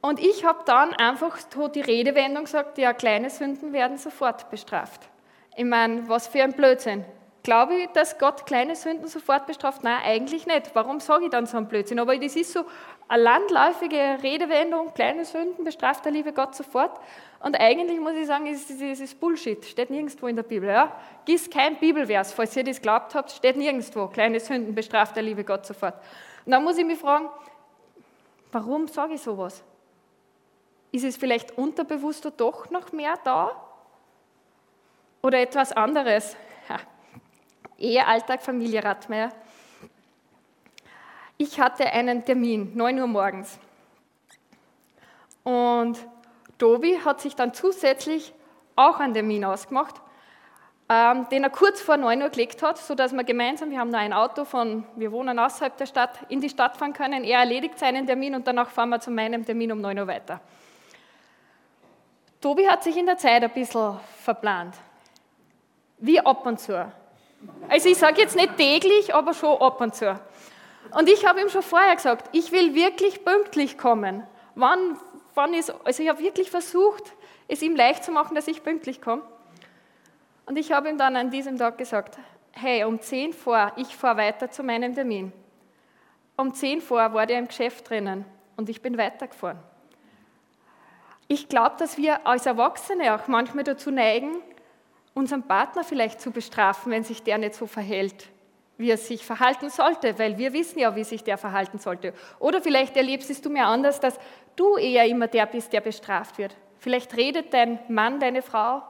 Und 0.00 0.18
ich 0.18 0.44
habe 0.44 0.64
dann 0.66 0.92
einfach 0.94 1.38
die 1.72 1.80
Redewendung 1.80 2.44
gesagt, 2.44 2.78
ja, 2.78 2.92
kleine 2.92 3.30
Sünden 3.30 3.72
werden 3.72 3.96
sofort 3.96 4.50
bestraft. 4.50 5.08
Ich 5.56 5.64
meine, 5.64 6.08
was 6.08 6.26
für 6.26 6.42
ein 6.42 6.52
Blödsinn. 6.52 7.04
Glaube 7.48 7.76
ich, 7.76 7.86
dass 7.92 8.18
Gott 8.18 8.44
kleine 8.44 8.76
Sünden 8.76 9.08
sofort 9.08 9.46
bestraft? 9.46 9.82
Nein, 9.82 10.02
eigentlich 10.04 10.46
nicht. 10.46 10.70
Warum 10.74 11.00
sage 11.00 11.24
ich 11.24 11.30
dann 11.30 11.46
so 11.46 11.56
einen 11.56 11.66
Blödsinn? 11.66 11.98
Aber 11.98 12.14
das 12.14 12.36
ist 12.36 12.52
so 12.52 12.66
eine 13.08 13.22
landläufige 13.22 14.18
Redewendung, 14.22 14.92
kleine 14.92 15.24
Sünden 15.24 15.64
bestraft 15.64 16.04
der 16.04 16.12
liebe 16.12 16.34
Gott 16.34 16.54
sofort. 16.54 17.00
Und 17.40 17.58
eigentlich 17.58 18.00
muss 18.00 18.12
ich 18.12 18.26
sagen, 18.26 18.44
ist 18.48 18.70
das 18.70 19.14
Bullshit, 19.14 19.64
steht 19.64 19.88
nirgendwo 19.88 20.26
in 20.26 20.36
der 20.36 20.42
Bibel. 20.42 20.68
Ja? 20.68 20.94
Gieß 21.24 21.48
kein 21.48 21.76
Bibelvers, 21.76 22.34
falls 22.34 22.54
ihr 22.54 22.64
das 22.64 22.82
glaubt 22.82 23.14
habt, 23.14 23.30
steht 23.30 23.56
nirgendwo, 23.56 24.08
kleine 24.08 24.40
Sünden 24.40 24.74
bestraft 24.74 25.16
der 25.16 25.22
liebe 25.22 25.42
Gott 25.42 25.64
sofort. 25.64 25.94
Und 26.44 26.52
dann 26.52 26.62
muss 26.62 26.76
ich 26.76 26.84
mich 26.84 26.98
fragen, 26.98 27.30
warum 28.52 28.88
sage 28.88 29.14
ich 29.14 29.22
sowas? 29.22 29.62
Ist 30.92 31.04
es 31.04 31.16
vielleicht 31.16 31.56
unterbewusster 31.56 32.30
doch 32.30 32.68
noch 32.68 32.92
mehr 32.92 33.14
da? 33.24 33.52
Oder 35.22 35.40
etwas 35.40 35.72
anderes? 35.72 36.36
Ehe, 37.78 38.04
Alltag, 38.04 38.42
Familie, 38.42 38.82
Radmeier. 38.82 39.30
Ich 41.36 41.60
hatte 41.60 41.84
einen 41.92 42.24
Termin, 42.24 42.72
9 42.74 42.98
Uhr 42.98 43.06
morgens. 43.06 43.56
Und 45.44 45.96
Tobi 46.58 46.98
hat 47.04 47.20
sich 47.20 47.36
dann 47.36 47.54
zusätzlich 47.54 48.34
auch 48.74 48.98
einen 48.98 49.14
Termin 49.14 49.44
ausgemacht, 49.44 49.94
ähm, 50.88 51.28
den 51.30 51.44
er 51.44 51.50
kurz 51.50 51.80
vor 51.80 51.96
9 51.96 52.20
Uhr 52.20 52.30
gelegt 52.30 52.62
hat, 52.62 52.78
sodass 52.78 53.12
wir 53.12 53.22
gemeinsam, 53.22 53.70
wir 53.70 53.78
haben 53.78 53.92
da 53.92 53.98
ein 53.98 54.12
Auto 54.12 54.44
von, 54.44 54.84
wir 54.96 55.12
wohnen 55.12 55.38
außerhalb 55.38 55.76
der 55.76 55.86
Stadt, 55.86 56.18
in 56.28 56.40
die 56.40 56.48
Stadt 56.48 56.76
fahren 56.76 56.92
können. 56.92 57.22
Er 57.22 57.38
erledigt 57.38 57.78
seinen 57.78 58.06
Termin 58.06 58.34
und 58.34 58.44
danach 58.48 58.70
fahren 58.70 58.88
wir 58.88 58.98
zu 58.98 59.12
meinem 59.12 59.46
Termin 59.46 59.70
um 59.70 59.80
9 59.80 60.00
Uhr 60.00 60.06
weiter. 60.08 60.40
Tobi 62.40 62.68
hat 62.68 62.82
sich 62.82 62.96
in 62.96 63.06
der 63.06 63.18
Zeit 63.18 63.44
ein 63.44 63.50
bisschen 63.50 64.00
verplant. 64.24 64.74
Wie 65.98 66.18
ab 66.18 66.44
und 66.44 66.58
zu. 66.58 66.92
Also 67.68 67.88
ich 67.88 67.98
sage 67.98 68.20
jetzt 68.20 68.36
nicht 68.36 68.56
täglich, 68.56 69.14
aber 69.14 69.34
schon 69.34 69.60
ab 69.60 69.80
und 69.80 69.94
zu. 69.94 70.18
Und 70.96 71.08
ich 71.08 71.26
habe 71.26 71.40
ihm 71.40 71.48
schon 71.48 71.62
vorher 71.62 71.94
gesagt, 71.94 72.30
ich 72.32 72.50
will 72.52 72.74
wirklich 72.74 73.24
pünktlich 73.24 73.76
kommen. 73.76 74.24
Wann, 74.54 74.98
wann 75.34 75.54
ist, 75.54 75.72
also 75.84 76.02
ich 76.02 76.08
habe 76.08 76.20
wirklich 76.20 76.50
versucht, 76.50 77.12
es 77.46 77.62
ihm 77.62 77.76
leicht 77.76 78.04
zu 78.04 78.10
machen, 78.10 78.34
dass 78.34 78.48
ich 78.48 78.62
pünktlich 78.62 79.00
komme. 79.00 79.22
Und 80.46 80.56
ich 80.56 80.72
habe 80.72 80.88
ihm 80.88 80.98
dann 80.98 81.16
an 81.16 81.30
diesem 81.30 81.58
Tag 81.58 81.76
gesagt, 81.78 82.18
hey, 82.52 82.84
um 82.84 83.00
10 83.00 83.34
vor, 83.34 83.72
ich 83.76 83.94
fahre 83.96 84.16
weiter 84.16 84.50
zu 84.50 84.62
meinem 84.62 84.94
Termin. 84.94 85.32
Um 86.36 86.54
10 86.54 86.80
vor 86.80 87.12
war 87.12 87.26
der 87.26 87.38
im 87.38 87.48
Geschäft 87.48 87.88
drinnen 87.90 88.24
und 88.56 88.68
ich 88.68 88.80
bin 88.80 88.96
weitergefahren. 88.96 89.58
Ich 91.26 91.48
glaube, 91.48 91.76
dass 91.78 91.98
wir 91.98 92.26
als 92.26 92.46
Erwachsene 92.46 93.14
auch 93.14 93.28
manchmal 93.28 93.64
dazu 93.64 93.90
neigen, 93.90 94.36
unseren 95.18 95.42
Partner 95.42 95.82
vielleicht 95.82 96.20
zu 96.20 96.30
bestrafen, 96.30 96.92
wenn 96.92 97.02
sich 97.02 97.24
der 97.24 97.38
nicht 97.38 97.54
so 97.54 97.66
verhält, 97.66 98.28
wie 98.76 98.88
er 98.88 98.96
sich 98.96 99.26
verhalten 99.26 99.68
sollte, 99.68 100.16
weil 100.16 100.38
wir 100.38 100.52
wissen 100.52 100.78
ja, 100.78 100.94
wie 100.94 101.02
sich 101.02 101.24
der 101.24 101.36
verhalten 101.36 101.78
sollte. 101.78 102.14
Oder 102.38 102.62
vielleicht 102.62 102.96
erlebst 102.96 103.44
du 103.44 103.50
mir 103.50 103.66
anders, 103.66 103.98
dass 103.98 104.16
du 104.54 104.76
eher 104.76 105.06
immer 105.06 105.26
der 105.26 105.46
bist, 105.46 105.72
der 105.72 105.80
bestraft 105.80 106.38
wird. 106.38 106.56
Vielleicht 106.78 107.16
redet 107.16 107.52
dein 107.52 107.80
Mann, 107.88 108.20
deine 108.20 108.42
Frau 108.42 108.82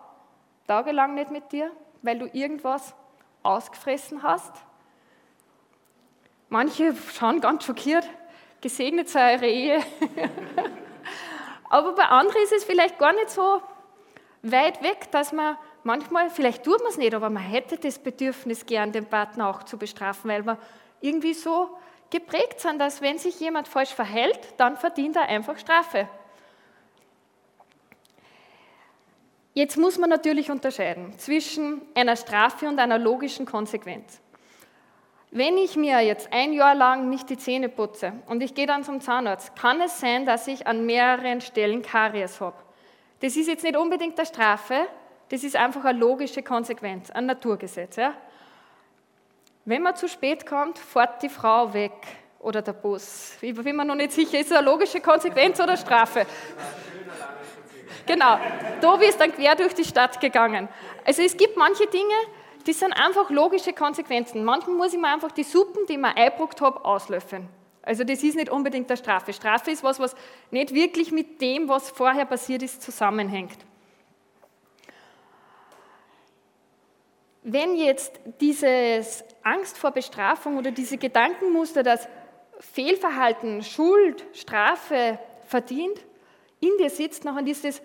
tagelang 0.67 1.15
nicht 1.15 1.31
mit 1.31 1.51
dir, 1.51 1.71
weil 2.03 2.19
du 2.19 2.27
irgendwas 2.27 2.95
ausgefressen 3.43 4.23
hast. 4.23 4.53
Manche 6.51 6.95
schauen 7.15 7.41
ganz 7.41 7.65
schockiert, 7.65 8.07
gesegnet 8.61 9.09
sei 9.09 9.37
eure 9.37 9.47
Ehe. 9.47 9.81
Aber 11.71 11.95
bei 11.95 12.05
anderen 12.05 12.43
ist 12.43 12.53
es 12.53 12.65
vielleicht 12.65 12.99
gar 12.99 13.15
nicht 13.15 13.31
so 13.31 13.63
weit 14.43 14.83
weg, 14.83 15.11
dass 15.11 15.33
man 15.33 15.57
manchmal, 15.85 16.31
vielleicht 16.31 16.65
tut 16.65 16.81
man 16.81 16.91
es 16.91 16.99
nicht, 16.99 17.15
aber 17.15 17.31
man 17.31 17.43
hätte 17.43 17.77
das 17.77 17.99
Bedürfnis 17.99 18.67
gern, 18.67 18.93
den 18.93 19.07
Partner 19.07 19.49
auch 19.49 19.63
zu 19.63 19.79
bestrafen, 19.79 20.31
weil 20.31 20.45
wir 20.45 20.59
irgendwie 21.01 21.35
so 21.35 21.71
geprägt 22.11 22.61
sind, 22.61 22.79
dass 22.79 23.03
wenn 23.03 23.19
sich 23.19 23.39
jemand 23.41 23.69
falsch 23.69 23.95
verhält, 23.95 24.39
dann 24.57 24.77
verdient 24.77 25.17
er 25.17 25.29
einfach 25.29 25.59
Strafe. 25.59 26.09
Jetzt 29.55 29.77
muss 29.77 29.99
man 29.99 30.09
natürlich 30.09 30.51
unterscheiden 30.51 31.19
zwischen 31.19 31.83
einer 31.95 32.17
Strafe 32.17 32.69
und 32.69 32.79
einer 32.79 32.99
logischen 32.99 33.45
Konsequenz. 33.45 34.21
Wenn 35.31 35.59
ich 35.59 35.77
mir 35.77 36.01
jetzt 36.01 36.33
ein 36.33 36.53
Jahr 36.53 36.75
lang 36.75 37.11
nicht 37.11 37.29
die 37.29 37.37
Zähne 37.37 37.69
putze 37.69 38.13
und 38.27 38.43
ich 38.43 38.55
gehe 38.55 38.67
dann 38.67 38.85
zum 38.85 39.01
Zahnarzt, 39.01 39.57
kann 39.57 39.81
es 39.81 40.01
sein, 40.01 40.25
dass 40.25 40.47
ich 40.47 40.67
an 40.67 40.87
mehreren 40.87 41.41
Stellen 41.41 41.83
Karies 41.83 42.41
habe. 42.41 42.57
Das 43.21 43.37
ist 43.37 43.49
jetzt 43.49 43.65
nicht 43.65 43.77
unbedingt 43.77 44.17
eine 44.17 44.27
Strafe, 44.27 44.87
das 45.31 45.45
ist 45.45 45.57
einfach 45.57 45.85
eine 45.85 45.99
logische 45.99 46.43
Konsequenz, 46.43 47.11
ein 47.11 47.27
Naturgesetz. 47.27 47.97
Ja? 47.97 48.15
Wenn 49.65 49.83
man 49.83 49.95
zu 49.97 50.09
spät 50.09 50.47
kommt, 50.47 50.79
fährt 50.79 51.23
die 51.23 51.29
Frau 51.29 51.73
weg 51.75 51.93
oder 52.41 52.63
der 52.63 52.73
Bus. 52.73 53.37
Ich 53.41 53.55
bin 53.55 53.77
mir 53.77 53.85
noch 53.85 53.95
nicht 53.95 54.13
sicher, 54.13 54.39
ist 54.39 54.51
es 54.51 54.57
eine 54.57 54.67
logische 54.67 55.01
Konsequenz 55.01 55.61
oder 55.61 55.77
Strafe? 55.77 56.27
Genau, 58.07 58.39
Tobi 58.81 59.07
ist 59.07 59.21
dann 59.21 59.33
quer 59.33 59.55
durch 59.55 59.75
die 59.75 59.85
Stadt 59.85 60.19
gegangen. 60.21 60.69
Also 61.05 61.23
es 61.23 61.37
gibt 61.37 61.57
manche 61.59 61.87
Dinge, 61.87 62.15
die 62.67 62.73
sind 62.73 62.93
einfach 62.93 63.29
logische 63.29 63.75
Konsequenzen. 63.75 64.45
Manchmal 64.45 64.77
muss 64.77 64.95
ich 64.95 64.99
mir 64.99 65.09
einfach 65.09 65.33
die 65.33 65.43
Suppen, 65.43 65.85
die 65.87 65.95
ich 65.95 65.99
mir 65.99 66.17
eingebrockt 66.17 66.61
habe, 66.63 66.85
auslöffeln. 66.85 67.49
Also 67.83 68.05
das 68.05 68.23
ist 68.23 68.37
nicht 68.37 68.51
unbedingt 68.51 68.91
eine 68.91 68.97
Strafe. 68.97 69.33
Strafe 69.33 69.71
ist 69.71 69.83
was, 69.83 69.99
was 70.01 70.15
nicht 70.51 70.75
wirklich 70.75 71.13
mit 71.13 71.41
dem, 71.41 71.69
was 71.69 71.91
vorher 71.91 72.25
passiert 72.25 72.63
ist, 72.63 72.83
zusammenhängt. 72.83 73.59
Wenn 77.43 77.77
jetzt 77.77 78.21
dieses 78.41 79.25
Angst 79.43 79.79
vor 79.79 79.91
Bestrafung 79.93 80.59
oder 80.59 80.71
diese 80.71 80.99
Gedankenmuster, 80.99 81.83
dass 81.83 82.09
Fehlverhalten, 82.59 83.63
Schuld, 83.63 84.25
Strafe 84.33 85.19
verdient, 85.47 86.05
in 86.61 86.77
dir 86.79 86.91
sitzt, 86.91 87.25
dann 87.25 87.47
ist 87.47 87.65
es 87.65 87.81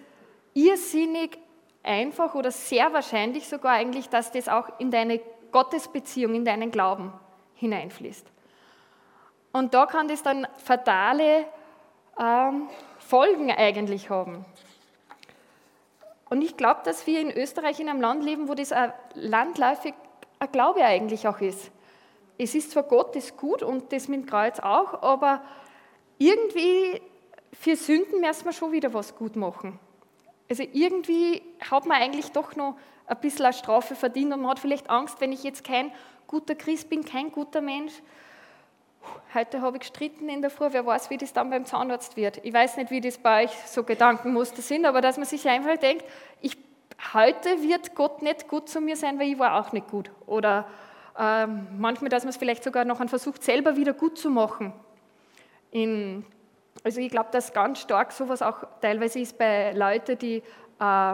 irrsinnig 0.54 1.38
einfach 1.84 2.34
oder 2.36 2.52
sehr 2.52 2.92
wahrscheinlich 2.94 3.48
sogar 3.48 3.74
eigentlich, 3.74 4.10
dass 4.10 4.32
das 4.32 4.50
auch 4.50 4.80
in 4.80 4.90
deine 4.90 5.20
Gottesbeziehung, 5.52 6.34
in 6.34 6.46
deinen 6.46 6.72
Glauben 6.72 7.14
hineinfließt. 7.56 8.26
Und 9.52 9.74
da 9.74 9.86
kann 9.86 10.08
das 10.08 10.24
dann 10.24 10.48
fatale 10.58 11.46
ähm, 12.20 12.68
Folgen 12.98 13.52
eigentlich 13.52 14.10
haben. 14.10 14.46
Und 16.34 16.42
ich 16.42 16.58
glaube, 16.58 16.82
dass 16.84 17.06
wir 17.06 17.22
in 17.22 17.30
Österreich 17.30 17.80
in 17.80 17.88
einem 17.88 18.02
Land 18.02 18.24
leben, 18.24 18.50
wo 18.50 18.56
das 18.56 18.72
ein 18.72 18.92
landläufig 19.14 19.94
ein 20.40 20.52
Glaube 20.52 20.84
eigentlich 20.84 21.28
auch 21.28 21.40
ist. 21.40 21.70
Es 22.40 22.56
ist 22.56 22.72
zwar 22.72 22.82
Gott 22.82 23.16
das 23.16 23.38
gut 23.38 23.62
und 23.62 23.94
das 23.94 24.08
mit 24.08 24.22
dem 24.22 24.26
Kreuz 24.26 24.60
auch, 24.60 25.04
aber 25.04 25.44
irgendwie 26.18 27.00
für 27.52 27.76
Sünden 27.76 28.20
müssen 28.20 28.46
wir 28.46 28.52
schon 28.52 28.72
wieder 28.72 28.92
was 28.96 29.16
gut 29.16 29.36
machen. 29.36 29.78
Also 30.50 30.64
irgendwie 30.74 31.44
hat 31.70 31.86
man 31.86 32.02
eigentlich 32.02 32.32
doch 32.32 32.56
noch 32.56 32.78
ein 33.06 33.20
bisschen 33.20 33.46
eine 33.46 33.54
Strafe 33.54 33.94
verdient 33.94 34.34
und 34.34 34.42
man 34.42 34.50
hat 34.50 34.60
vielleicht 34.60 34.90
Angst, 34.90 35.22
wenn 35.22 35.34
ich 35.34 35.44
jetzt 35.44 35.64
kein 35.64 35.92
guter 36.26 36.56
Christ 36.56 36.90
bin, 36.90 37.06
kein 37.06 37.32
guter 37.32 37.62
Mensch, 37.62 37.94
Heute 39.34 39.62
habe 39.62 39.78
ich 39.78 39.82
gestritten 39.82 40.30
in 40.30 40.42
der 40.42 40.52
Früh, 40.52 40.68
wer 40.72 40.86
weiß, 40.86 41.10
wie 41.10 41.18
das 41.18 41.34
dann 41.34 41.50
beim 41.50 41.66
Zahnarzt 41.66 42.16
wird. 42.16 42.40
Ich 42.44 42.54
weiß 42.54 42.78
nicht, 42.78 42.92
wie 42.92 43.02
das 43.02 43.18
bei 43.18 43.46
euch 43.46 43.52
so 43.66 43.84
Gedankenmuster 43.84 44.62
sind, 44.62 44.86
aber 44.86 45.02
dass 45.02 45.18
man 45.18 45.26
sich 45.26 45.48
einfach 45.48 45.78
denkt, 45.78 46.06
ich, 46.40 46.56
heute 47.14 47.64
wird 47.64 47.96
Gott 47.96 48.22
nicht 48.22 48.48
gut 48.48 48.70
zu 48.70 48.80
mir 48.80 48.96
sein, 48.96 49.20
weil 49.20 49.30
ich 49.30 49.40
war 49.40 49.60
auch 49.60 49.72
nicht 49.72 49.88
gut. 49.88 50.12
Oder 50.28 50.68
äh, 51.18 51.48
manchmal, 51.48 52.10
dass 52.10 52.24
man 52.24 52.30
es 52.30 52.38
vielleicht 52.38 52.64
sogar 52.64 52.86
noch 52.86 53.04
versucht, 53.10 53.44
selber 53.44 53.76
wieder 53.76 53.94
gut 53.94 54.20
zu 54.20 54.30
machen. 54.30 54.72
In, 55.72 56.26
also 56.84 57.02
ich 57.02 57.10
glaube, 57.10 57.30
dass 57.32 57.54
ganz 57.54 57.80
stark 57.80 58.12
sowas 58.12 58.44
auch 58.44 58.64
teilweise 58.82 59.20
ist 59.20 59.38
bei 59.38 59.72
Leuten, 59.74 60.18
die 60.20 60.44
äh, 60.80 61.14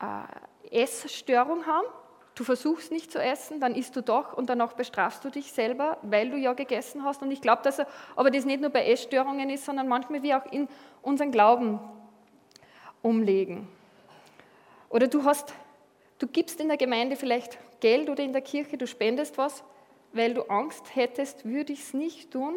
äh, 0.00 0.82
Essstörung 0.82 1.66
haben 1.66 1.86
Du 2.34 2.42
versuchst 2.42 2.90
nicht 2.90 3.12
zu 3.12 3.22
essen, 3.22 3.60
dann 3.60 3.76
isst 3.76 3.94
du 3.94 4.02
doch 4.02 4.36
und 4.36 4.50
danach 4.50 4.72
bestrafst 4.72 5.24
du 5.24 5.30
dich 5.30 5.52
selber, 5.52 5.98
weil 6.02 6.30
du 6.30 6.36
ja 6.36 6.52
gegessen 6.52 7.04
hast. 7.04 7.22
Und 7.22 7.30
ich 7.30 7.40
glaube, 7.40 7.62
dass 7.62 7.78
er, 7.78 7.86
aber 8.16 8.30
das 8.30 8.44
nicht 8.44 8.60
nur 8.60 8.70
bei 8.70 8.86
Essstörungen 8.86 9.50
ist, 9.50 9.64
sondern 9.64 9.86
manchmal 9.86 10.22
wie 10.22 10.34
auch 10.34 10.44
in 10.50 10.68
unseren 11.02 11.30
Glauben 11.30 11.78
umlegen. 13.02 13.68
Oder 14.88 15.06
du 15.06 15.24
hast, 15.24 15.54
du 16.18 16.26
gibst 16.26 16.60
in 16.60 16.68
der 16.68 16.76
Gemeinde 16.76 17.14
vielleicht 17.14 17.58
Geld 17.80 18.08
oder 18.08 18.24
in 18.24 18.32
der 18.32 18.42
Kirche, 18.42 18.78
du 18.78 18.86
spendest 18.86 19.38
was, 19.38 19.62
weil 20.12 20.34
du 20.34 20.42
Angst 20.44 20.96
hättest, 20.96 21.44
würde 21.44 21.72
ich 21.72 21.80
es 21.80 21.94
nicht 21.94 22.32
tun, 22.32 22.54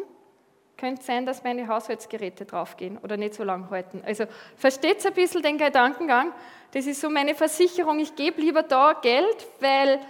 könnte 0.78 1.02
sein, 1.02 1.26
dass 1.26 1.44
meine 1.44 1.68
Haushaltsgeräte 1.68 2.46
draufgehen 2.46 2.96
oder 2.98 3.16
nicht 3.16 3.34
so 3.34 3.44
lang 3.44 3.68
halten. 3.68 4.02
Also 4.06 4.24
versteht 4.56 5.04
ein 5.04 5.12
bisschen 5.12 5.42
den 5.42 5.58
Gedankengang. 5.58 6.32
Das 6.72 6.86
ist 6.86 7.00
so 7.00 7.10
meine 7.10 7.34
Versicherung, 7.34 7.98
ich 7.98 8.14
gebe 8.14 8.40
lieber 8.40 8.62
da 8.62 8.94
Geld, 8.94 9.46
weil 9.60 10.00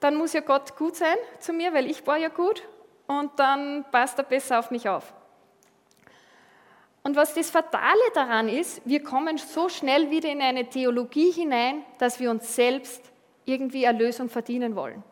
dann 0.00 0.16
muss 0.16 0.32
ja 0.32 0.40
Gott 0.40 0.76
gut 0.76 0.96
sein 0.96 1.16
zu 1.38 1.52
mir, 1.52 1.72
weil 1.72 1.88
ich 1.90 2.06
war 2.06 2.16
ja 2.16 2.28
gut 2.28 2.62
und 3.06 3.30
dann 3.36 3.84
passt 3.92 4.18
er 4.18 4.24
besser 4.24 4.58
auf 4.58 4.70
mich 4.70 4.88
auf. 4.88 5.12
Und 7.02 7.16
was 7.16 7.34
das 7.34 7.50
Fatale 7.50 8.00
daran 8.14 8.48
ist, 8.48 8.80
wir 8.86 9.02
kommen 9.02 9.36
so 9.36 9.68
schnell 9.68 10.10
wieder 10.10 10.30
in 10.30 10.40
eine 10.40 10.66
Theologie 10.68 11.30
hinein, 11.30 11.84
dass 11.98 12.18
wir 12.18 12.30
uns 12.30 12.56
selbst 12.56 13.02
irgendwie 13.44 13.84
Erlösung 13.84 14.30
verdienen 14.30 14.74
wollen. 14.74 15.02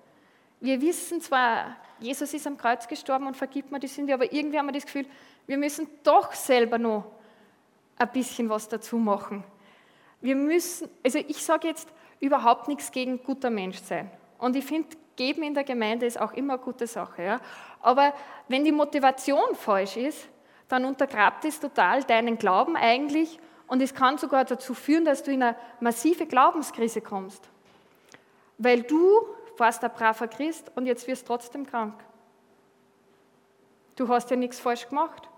Wir 0.60 0.80
wissen 0.80 1.20
zwar, 1.20 1.76
Jesus 2.02 2.34
ist 2.34 2.46
am 2.46 2.56
Kreuz 2.56 2.88
gestorben 2.88 3.26
und 3.26 3.36
vergibt 3.36 3.70
mir 3.70 3.78
die 3.78 3.86
Sünde, 3.86 4.12
aber 4.12 4.32
irgendwie 4.32 4.58
haben 4.58 4.66
wir 4.66 4.72
das 4.72 4.84
Gefühl, 4.84 5.06
wir 5.46 5.56
müssen 5.56 5.88
doch 6.02 6.32
selber 6.32 6.78
noch 6.78 7.04
ein 7.96 8.10
bisschen 8.10 8.48
was 8.48 8.68
dazu 8.68 8.96
machen. 8.96 9.44
Wir 10.20 10.36
müssen, 10.36 10.88
also 11.04 11.18
ich 11.18 11.42
sage 11.42 11.68
jetzt 11.68 11.88
überhaupt 12.20 12.68
nichts 12.68 12.90
gegen 12.90 13.22
guter 13.22 13.50
Mensch 13.50 13.78
sein. 13.78 14.10
Und 14.38 14.56
ich 14.56 14.64
finde, 14.64 14.88
geben 15.16 15.42
in 15.42 15.54
der 15.54 15.64
Gemeinde 15.64 16.06
ist 16.06 16.20
auch 16.20 16.32
immer 16.32 16.54
eine 16.54 16.62
gute 16.62 16.86
Sache. 16.86 17.22
Ja? 17.22 17.40
Aber 17.80 18.14
wenn 18.48 18.64
die 18.64 18.72
Motivation 18.72 19.54
falsch 19.54 19.96
ist, 19.96 20.28
dann 20.68 20.84
untergrabt 20.84 21.44
es 21.44 21.60
total 21.60 22.02
deinen 22.02 22.38
Glauben 22.38 22.76
eigentlich 22.76 23.38
und 23.66 23.82
es 23.82 23.94
kann 23.94 24.18
sogar 24.18 24.44
dazu 24.44 24.74
führen, 24.74 25.04
dass 25.04 25.22
du 25.22 25.30
in 25.30 25.42
eine 25.42 25.56
massive 25.80 26.26
Glaubenskrise 26.26 27.00
kommst. 27.00 27.48
Weil 28.58 28.82
du 28.82 29.26
warst 29.58 29.84
ein 29.84 29.90
braver 29.92 30.28
Christ 30.28 30.70
und 30.74 30.86
jetzt 30.86 31.06
wirst 31.06 31.22
du 31.22 31.26
trotzdem 31.28 31.66
krank. 31.66 31.94
Du 33.96 34.08
hast 34.08 34.30
ja 34.30 34.36
nichts 34.36 34.58
falsch 34.58 34.88
gemacht. 34.88 35.28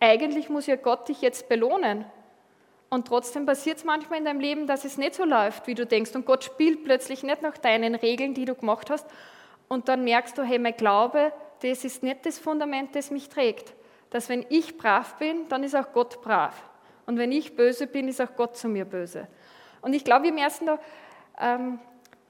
Eigentlich 0.00 0.48
muss 0.48 0.66
ja 0.66 0.76
Gott 0.76 1.08
dich 1.08 1.22
jetzt 1.22 1.48
belohnen. 1.48 2.04
Und 2.88 3.08
trotzdem 3.08 3.46
passiert 3.46 3.78
es 3.78 3.84
manchmal 3.84 4.18
in 4.18 4.24
deinem 4.24 4.40
Leben, 4.40 4.66
dass 4.66 4.84
es 4.84 4.96
nicht 4.96 5.14
so 5.14 5.24
läuft, 5.24 5.66
wie 5.66 5.74
du 5.74 5.86
denkst. 5.86 6.14
Und 6.14 6.26
Gott 6.26 6.44
spielt 6.44 6.84
plötzlich 6.84 7.22
nicht 7.22 7.42
nach 7.42 7.58
deinen 7.58 7.94
Regeln, 7.94 8.34
die 8.34 8.44
du 8.44 8.54
gemacht 8.54 8.90
hast. 8.90 9.06
Und 9.68 9.88
dann 9.88 10.04
merkst 10.04 10.38
du, 10.38 10.42
hey, 10.42 10.58
mein 10.58 10.76
Glaube, 10.76 11.32
das 11.62 11.84
ist 11.84 12.02
nicht 12.02 12.24
das 12.26 12.38
Fundament, 12.38 12.94
das 12.94 13.10
mich 13.10 13.28
trägt. 13.28 13.74
Dass 14.10 14.28
wenn 14.28 14.46
ich 14.50 14.78
brav 14.78 15.16
bin, 15.16 15.48
dann 15.48 15.64
ist 15.64 15.74
auch 15.74 15.92
Gott 15.92 16.22
brav. 16.22 16.54
Und 17.06 17.18
wenn 17.18 17.32
ich 17.32 17.56
böse 17.56 17.86
bin, 17.86 18.08
ist 18.08 18.20
auch 18.20 18.36
Gott 18.36 18.56
zu 18.56 18.68
mir 18.68 18.84
böse. 18.84 19.26
Und 19.80 19.94
ich 19.94 20.04
glaube, 20.04 20.24
wir 20.24 20.32
müssen 20.32 20.66
da 20.66 20.78
ähm, 21.40 21.78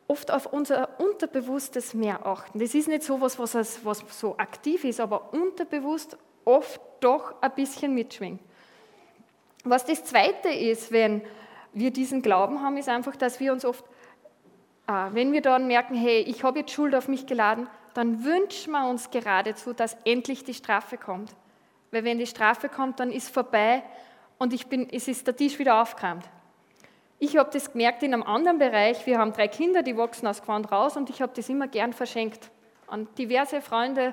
oft 0.08 0.30
auf 0.30 0.46
unser 0.46 1.00
Unterbewusstes 1.00 1.94
mehr 1.94 2.26
achten. 2.26 2.58
Das 2.58 2.74
ist 2.74 2.88
nicht 2.88 3.02
so 3.02 3.20
was, 3.20 3.38
was, 3.38 3.84
was 3.84 4.04
so 4.10 4.36
aktiv 4.38 4.84
ist, 4.84 5.00
aber 5.00 5.32
unterbewusst 5.32 6.16
oft 6.44 6.80
doch 7.00 7.34
ein 7.40 7.52
bisschen 7.54 7.94
mitschwingt. 7.94 8.40
Was 9.64 9.84
das 9.84 10.04
Zweite 10.04 10.48
ist, 10.48 10.92
wenn 10.92 11.22
wir 11.72 11.90
diesen 11.90 12.22
Glauben 12.22 12.62
haben, 12.62 12.76
ist 12.76 12.88
einfach, 12.88 13.16
dass 13.16 13.40
wir 13.40 13.52
uns 13.52 13.64
oft, 13.64 13.84
äh, 14.86 14.92
wenn 15.10 15.32
wir 15.32 15.42
dann 15.42 15.66
merken, 15.66 15.96
hey, 15.96 16.20
ich 16.20 16.44
habe 16.44 16.60
jetzt 16.60 16.72
Schuld 16.72 16.94
auf 16.94 17.08
mich 17.08 17.26
geladen, 17.26 17.66
dann 17.94 18.24
wünschen 18.24 18.72
wir 18.72 18.88
uns 18.88 19.10
geradezu, 19.10 19.72
dass 19.72 19.96
endlich 20.04 20.44
die 20.44 20.54
Strafe 20.54 20.98
kommt. 20.98 21.34
Weil 21.90 22.04
wenn 22.04 22.18
die 22.18 22.26
Strafe 22.26 22.68
kommt, 22.68 23.00
dann 23.00 23.10
ist 23.10 23.30
vorbei 23.30 23.82
und 24.38 24.52
ich 24.52 24.66
bin, 24.66 24.88
es 24.90 25.08
ist 25.08 25.26
der 25.26 25.36
Tisch 25.36 25.58
wieder 25.58 25.80
aufgeräumt. 25.82 26.24
Ich 27.18 27.36
habe 27.38 27.48
das 27.50 27.72
gemerkt 27.72 28.02
in 28.02 28.12
einem 28.12 28.22
anderen 28.22 28.58
Bereich. 28.58 29.06
Wir 29.06 29.18
haben 29.18 29.32
drei 29.32 29.48
Kinder, 29.48 29.82
die 29.82 29.96
wachsen 29.96 30.26
aus 30.26 30.42
Quant 30.42 30.70
raus 30.70 30.98
und 30.98 31.08
ich 31.08 31.22
habe 31.22 31.32
das 31.34 31.48
immer 31.48 31.66
gern 31.66 31.94
verschenkt 31.94 32.50
an 32.86 33.08
diverse 33.16 33.62
Freunde. 33.62 34.12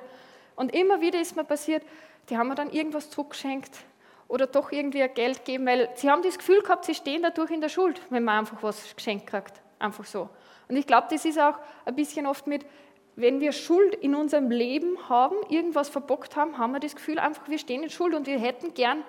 Und 0.56 0.74
immer 0.74 1.02
wieder 1.02 1.20
ist 1.20 1.36
mir 1.36 1.44
passiert, 1.44 1.84
die 2.30 2.38
haben 2.38 2.48
mir 2.48 2.56
dann 2.56 2.72
irgendwas 2.72 3.10
zurückgeschenkt 3.10 3.72
oder 4.30 4.48
doch 4.48 4.72
irgendwie 4.72 5.06
Geld 5.10 5.44
gegeben, 5.44 5.66
weil 5.66 5.90
sie 5.96 6.10
haben 6.10 6.22
das 6.22 6.38
Gefühl 6.38 6.62
gehabt, 6.62 6.86
sie 6.86 6.96
stehen 6.96 7.24
dadurch 7.24 7.52
in 7.52 7.60
der 7.60 7.68
Schuld, 7.68 8.02
wenn 8.10 8.24
man 8.24 8.40
einfach 8.40 8.64
was 8.64 8.96
geschenkt 8.96 9.28
kriegt. 9.28 9.62
Einfach 9.80 10.06
so. 10.06 10.30
Und 10.70 10.78
ich 10.78 10.88
glaube, 10.88 11.08
das 11.10 11.26
ist 11.26 11.38
auch 11.38 11.56
ein 11.84 11.96
bisschen 11.96 12.26
oft 12.26 12.48
mit, 12.48 12.66
wenn 13.18 13.42
wir 13.42 13.52
Schuld 13.52 13.96
in 13.96 14.16
unserem 14.16 14.50
Leben 14.50 15.10
haben, 15.10 15.36
irgendwas 15.50 15.90
verbockt 15.90 16.38
haben, 16.38 16.58
haben 16.58 16.72
wir 16.72 16.80
das 16.80 16.96
Gefühl 16.96 17.20
einfach, 17.20 17.50
wir 17.50 17.60
stehen 17.60 17.84
in 17.84 17.90
Schuld 17.90 18.16
und 18.16 18.28
wir 18.28 18.40
hätten 18.40 18.74
gern 18.74 19.04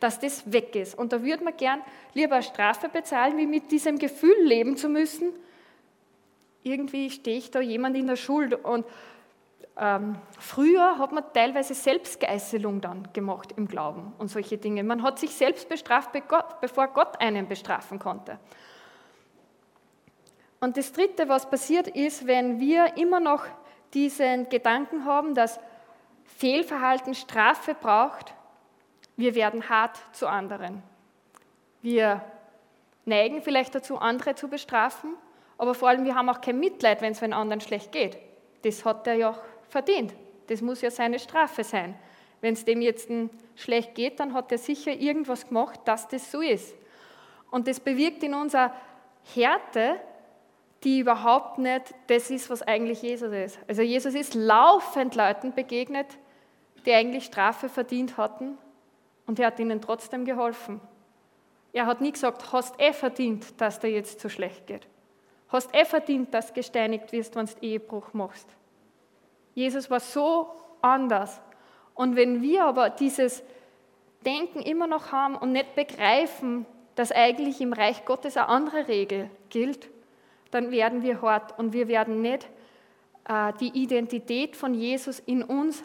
dass 0.00 0.20
das 0.20 0.50
weg 0.52 0.74
ist. 0.76 0.96
Und 0.96 1.12
da 1.12 1.22
würde 1.22 1.44
man 1.44 1.56
gern 1.56 1.80
lieber 2.14 2.42
Strafe 2.42 2.88
bezahlen, 2.88 3.36
wie 3.36 3.46
mit 3.46 3.70
diesem 3.70 3.98
Gefühl 3.98 4.36
leben 4.42 4.76
zu 4.76 4.88
müssen. 4.88 5.32
Irgendwie 6.62 7.10
stehe 7.10 7.38
ich 7.38 7.50
da 7.50 7.60
jemand 7.60 7.96
in 7.96 8.06
der 8.06 8.16
Schuld. 8.16 8.52
Und 8.64 8.84
ähm, 9.78 10.16
früher 10.38 10.98
hat 10.98 11.12
man 11.12 11.24
teilweise 11.32 11.74
Selbstgeißelung 11.74 12.80
dann 12.80 13.08
gemacht 13.12 13.52
im 13.56 13.68
Glauben 13.68 14.12
und 14.18 14.28
solche 14.28 14.58
Dinge. 14.58 14.82
Man 14.84 15.02
hat 15.02 15.18
sich 15.18 15.30
selbst 15.34 15.68
bestraft, 15.68 16.10
bevor 16.60 16.88
Gott 16.88 17.20
einen 17.20 17.46
bestrafen 17.46 17.98
konnte. 17.98 18.38
Und 20.60 20.76
das 20.76 20.92
Dritte, 20.92 21.28
was 21.28 21.48
passiert 21.48 21.88
ist, 21.88 22.26
wenn 22.26 22.58
wir 22.58 22.96
immer 22.96 23.20
noch 23.20 23.44
diesen 23.92 24.48
Gedanken 24.48 25.04
haben, 25.04 25.34
dass 25.34 25.60
Fehlverhalten 26.24 27.14
Strafe 27.14 27.74
braucht, 27.74 28.34
wir 29.16 29.34
werden 29.34 29.68
hart 29.68 29.98
zu 30.12 30.28
anderen. 30.28 30.82
Wir 31.82 32.22
neigen 33.04 33.42
vielleicht 33.42 33.74
dazu, 33.74 33.98
andere 33.98 34.34
zu 34.34 34.48
bestrafen, 34.48 35.14
aber 35.58 35.74
vor 35.74 35.88
allem 35.88 36.04
wir 36.04 36.14
haben 36.14 36.28
auch 36.28 36.40
kein 36.40 36.58
Mitleid, 36.58 37.00
wenn 37.00 37.12
es 37.12 37.22
einem 37.22 37.32
anderen 37.32 37.60
schlecht 37.60 37.92
geht. 37.92 38.18
Das 38.62 38.84
hat 38.84 39.06
er 39.06 39.14
ja 39.14 39.38
verdient. 39.68 40.14
Das 40.48 40.60
muss 40.60 40.82
ja 40.82 40.90
seine 40.90 41.18
Strafe 41.18 41.64
sein. 41.64 41.94
Wenn 42.40 42.54
es 42.54 42.64
dem 42.64 42.82
jetzt 42.82 43.08
schlecht 43.54 43.94
geht, 43.94 44.20
dann 44.20 44.34
hat 44.34 44.52
er 44.52 44.58
sicher 44.58 44.92
irgendwas 44.92 45.48
gemacht, 45.48 45.80
dass 45.86 46.08
das 46.08 46.30
so 46.30 46.42
ist. 46.42 46.74
Und 47.50 47.68
das 47.68 47.80
bewirkt 47.80 48.22
in 48.22 48.34
unserer 48.34 48.74
Härte, 49.34 49.98
die 50.84 51.00
überhaupt 51.00 51.58
nicht 51.58 51.94
das 52.08 52.30
ist, 52.30 52.50
was 52.50 52.62
eigentlich 52.62 53.00
Jesus 53.02 53.32
ist. 53.32 53.58
Also 53.66 53.80
Jesus 53.80 54.14
ist 54.14 54.34
laufend 54.34 55.14
Leuten 55.14 55.54
begegnet, 55.54 56.06
die 56.84 56.92
eigentlich 56.92 57.24
Strafe 57.24 57.68
verdient 57.68 58.18
hatten 58.18 58.58
und 59.26 59.38
er 59.38 59.48
hat 59.48 59.58
ihnen 59.58 59.80
trotzdem 59.80 60.24
geholfen. 60.24 60.80
Er 61.72 61.86
hat 61.86 62.00
nie 62.00 62.12
gesagt, 62.12 62.52
hast 62.52 62.80
eh 62.80 62.92
verdient, 62.92 63.60
dass 63.60 63.80
dir 63.80 63.90
jetzt 63.90 64.20
so 64.20 64.28
schlecht 64.28 64.66
geht. 64.66 64.86
Hast 65.48 65.74
eh 65.74 65.84
verdient, 65.84 66.32
dass 66.32 66.54
gesteinigt 66.54 67.12
wirst, 67.12 67.36
wenn 67.36 67.46
du 67.46 67.52
Ehebruch 67.60 68.12
machst. 68.12 68.48
Jesus 69.54 69.90
war 69.90 70.00
so 70.00 70.50
anders. 70.80 71.40
Und 71.94 72.16
wenn 72.16 72.42
wir 72.42 72.64
aber 72.64 72.90
dieses 72.90 73.42
Denken 74.24 74.60
immer 74.60 74.86
noch 74.86 75.12
haben 75.12 75.36
und 75.36 75.52
nicht 75.52 75.74
begreifen, 75.74 76.66
dass 76.94 77.12
eigentlich 77.12 77.60
im 77.60 77.72
Reich 77.72 78.04
Gottes 78.04 78.36
eine 78.36 78.48
andere 78.48 78.88
Regel 78.88 79.30
gilt, 79.50 79.88
dann 80.50 80.70
werden 80.70 81.02
wir 81.02 81.20
hart 81.20 81.58
und 81.58 81.72
wir 81.72 81.88
werden 81.88 82.22
nicht 82.22 82.48
äh, 83.28 83.52
die 83.60 83.82
Identität 83.82 84.56
von 84.56 84.74
Jesus 84.74 85.18
in 85.20 85.42
uns 85.42 85.82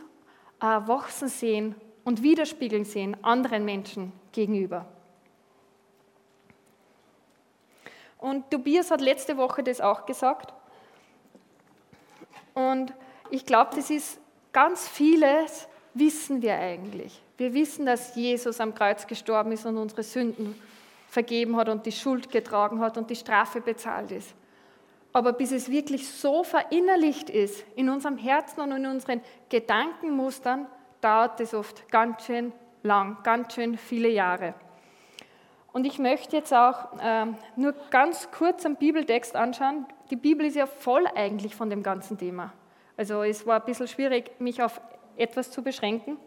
äh, 0.62 0.66
wachsen 0.66 1.28
sehen 1.28 1.76
und 2.04 2.24
widerspiegeln 2.24 2.86
sehen 2.86 3.18
anderen 3.24 3.66
Menschen 3.66 4.12
gegenüber. 4.32 4.86
Und 8.18 8.50
Tobias 8.52 8.92
hat 8.92 9.02
letzte 9.02 9.38
Woche 9.38 9.64
das 9.64 9.82
auch 9.82 10.06
gesagt. 10.06 10.54
Und 12.54 12.94
ich 13.32 13.46
glaube, 13.46 13.72
das 13.76 13.90
ist 13.90 14.20
ganz 14.54 14.88
vieles, 14.88 15.68
wissen 15.94 16.42
wir 16.42 16.56
eigentlich. 16.56 17.22
Wir 17.38 17.54
wissen, 17.54 17.86
dass 17.86 18.16
Jesus 18.16 18.60
am 18.60 18.76
Kreuz 18.76 19.08
gestorben 19.08 19.52
ist 19.52 19.66
und 19.66 19.78
unsere 19.78 20.04
Sünden 20.04 20.56
vergeben 21.10 21.56
hat 21.58 21.70
und 21.70 21.86
die 21.86 21.92
Schuld 21.92 22.32
getragen 22.32 22.80
hat 22.80 22.98
und 22.98 23.10
die 23.10 23.16
Strafe 23.16 23.60
bezahlt 23.60 24.12
ist. 24.12 24.34
Aber 25.14 25.34
bis 25.34 25.52
es 25.52 25.70
wirklich 25.70 26.08
so 26.08 26.44
verinnerlicht 26.44 27.30
ist 27.30 27.66
in 27.76 27.90
unserem 27.90 28.18
Herzen 28.18 28.62
und 28.62 28.72
in 28.72 28.86
unseren 28.86 29.22
Gedankenmustern, 29.50 30.68
dauert 31.02 31.40
es 31.40 31.54
oft 31.54 31.90
ganz 31.92 32.26
schön 32.26 32.54
lang, 32.84 33.18
ganz 33.24 33.54
schön 33.54 33.78
viele 33.78 34.10
Jahre. 34.10 34.54
Und 35.74 35.86
ich 35.86 36.00
möchte 36.00 36.36
jetzt 36.36 36.54
auch 36.54 37.00
äh, 37.02 37.28
nur 37.56 37.74
ganz 37.90 38.30
kurz 38.32 38.66
einen 38.66 38.76
Bibeltext 38.76 39.36
anschauen. 39.36 39.86
Die 40.10 40.16
Bibel 40.16 40.46
ist 40.46 40.56
ja 40.56 40.66
voll 40.66 41.06
eigentlich 41.16 41.56
von 41.56 41.70
dem 41.70 41.82
ganzen 41.82 42.18
Thema. 42.18 42.52
Also 42.98 43.24
es 43.24 43.48
war 43.48 43.60
ein 43.60 43.66
bisschen 43.66 43.88
schwierig, 43.88 44.32
mich 44.40 44.62
auf 44.62 44.82
etwas 45.16 45.50
zu 45.50 45.64
beschränken. 45.64 46.18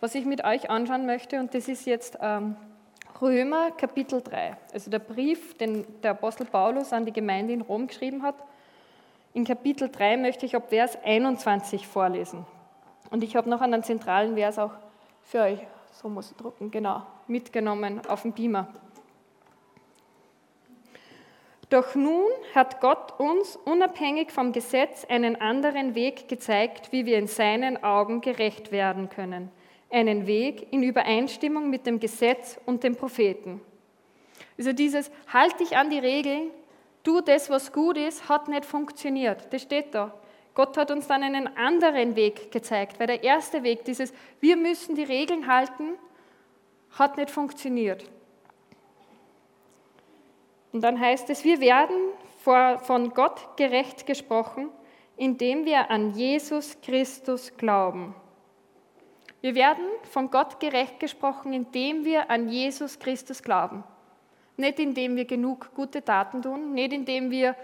Was 0.00 0.14
ich 0.14 0.24
mit 0.24 0.44
euch 0.44 0.70
anschauen 0.70 1.06
möchte, 1.06 1.40
und 1.40 1.54
das 1.54 1.66
ist 1.66 1.86
jetzt 1.86 2.18
ähm, 2.20 2.54
Römer 3.20 3.72
Kapitel 3.72 4.22
3, 4.22 4.56
also 4.72 4.90
der 4.92 5.00
Brief, 5.00 5.54
den 5.54 5.84
der 6.02 6.12
Apostel 6.12 6.46
Paulus 6.46 6.92
an 6.92 7.04
die 7.04 7.12
Gemeinde 7.12 7.52
in 7.52 7.62
Rom 7.62 7.88
geschrieben 7.88 8.22
hat. 8.22 8.36
In 9.34 9.44
Kapitel 9.44 9.88
3 9.90 10.18
möchte 10.18 10.46
ich 10.46 10.54
ab 10.54 10.68
Vers 10.68 10.96
21 11.02 11.86
vorlesen. 11.88 12.46
Und 13.10 13.24
ich 13.24 13.36
habe 13.36 13.48
noch 13.48 13.60
einen 13.60 13.82
zentralen 13.82 14.34
Vers 14.36 14.58
auch 14.58 14.72
für 15.22 15.40
euch, 15.40 15.60
so 15.92 16.08
muss 16.08 16.30
ich 16.30 16.36
drucken, 16.36 16.70
genau, 16.70 17.02
mitgenommen 17.26 18.00
auf 18.06 18.22
dem 18.22 18.32
Beamer. 18.32 18.68
Doch 21.70 21.94
nun 21.94 22.30
hat 22.54 22.80
Gott 22.80 23.20
uns 23.20 23.56
unabhängig 23.56 24.30
vom 24.32 24.52
Gesetz 24.52 25.04
einen 25.06 25.36
anderen 25.36 25.94
Weg 25.94 26.28
gezeigt, 26.28 26.92
wie 26.92 27.04
wir 27.04 27.18
in 27.18 27.26
seinen 27.26 27.82
Augen 27.84 28.22
gerecht 28.22 28.72
werden 28.72 29.10
können. 29.10 29.50
Einen 29.90 30.26
Weg 30.26 30.72
in 30.72 30.82
Übereinstimmung 30.82 31.68
mit 31.68 31.86
dem 31.86 32.00
Gesetz 32.00 32.58
und 32.64 32.84
den 32.84 32.96
Propheten. 32.96 33.60
Also 34.56 34.72
dieses, 34.72 35.10
halt 35.30 35.60
dich 35.60 35.76
an 35.76 35.90
die 35.90 35.98
Regeln, 35.98 36.50
tu 37.04 37.20
das, 37.20 37.50
was 37.50 37.72
gut 37.72 37.98
ist, 37.98 38.28
hat 38.30 38.48
nicht 38.48 38.64
funktioniert. 38.64 39.52
Das 39.52 39.62
steht 39.62 39.94
da. 39.94 40.14
Gott 40.54 40.76
hat 40.76 40.90
uns 40.90 41.06
dann 41.06 41.22
einen 41.22 41.56
anderen 41.56 42.16
Weg 42.16 42.50
gezeigt, 42.50 42.98
weil 42.98 43.06
der 43.06 43.22
erste 43.22 43.62
Weg, 43.62 43.84
dieses 43.84 44.12
Wir 44.40 44.56
müssen 44.56 44.94
die 44.96 45.04
Regeln 45.04 45.46
halten, 45.46 45.94
hat 46.98 47.16
nicht 47.16 47.30
funktioniert. 47.30 48.04
Und 50.72 50.82
dann 50.82 50.98
heißt 50.98 51.30
es, 51.30 51.44
wir 51.44 51.60
werden 51.60 51.96
von 52.42 53.10
Gott 53.14 53.56
gerecht 53.56 54.06
gesprochen, 54.06 54.70
indem 55.16 55.64
wir 55.64 55.90
an 55.90 56.12
Jesus 56.12 56.80
Christus 56.80 57.56
glauben. 57.56 58.14
Wir 59.40 59.54
werden 59.54 59.84
von 60.10 60.30
Gott 60.30 60.58
gerecht 60.58 60.98
gesprochen, 60.98 61.52
indem 61.52 62.04
wir 62.04 62.30
an 62.30 62.48
Jesus 62.48 62.98
Christus 62.98 63.42
glauben. 63.42 63.84
Nicht 64.56 64.80
indem 64.80 65.14
wir 65.14 65.24
genug 65.24 65.72
gute 65.74 66.04
Taten 66.04 66.42
tun, 66.42 66.72
nicht 66.72 66.92
indem 66.92 67.30
wir 67.30 67.54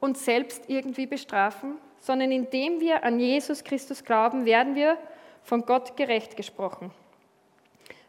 uns 0.00 0.24
selbst 0.24 0.68
irgendwie 0.68 1.06
bestrafen, 1.06 1.78
sondern 2.02 2.32
indem 2.32 2.80
wir 2.80 3.04
an 3.04 3.20
Jesus 3.20 3.62
Christus 3.62 4.04
glauben, 4.04 4.44
werden 4.44 4.74
wir 4.74 4.98
von 5.44 5.64
Gott 5.64 5.96
gerecht 5.96 6.36
gesprochen. 6.36 6.90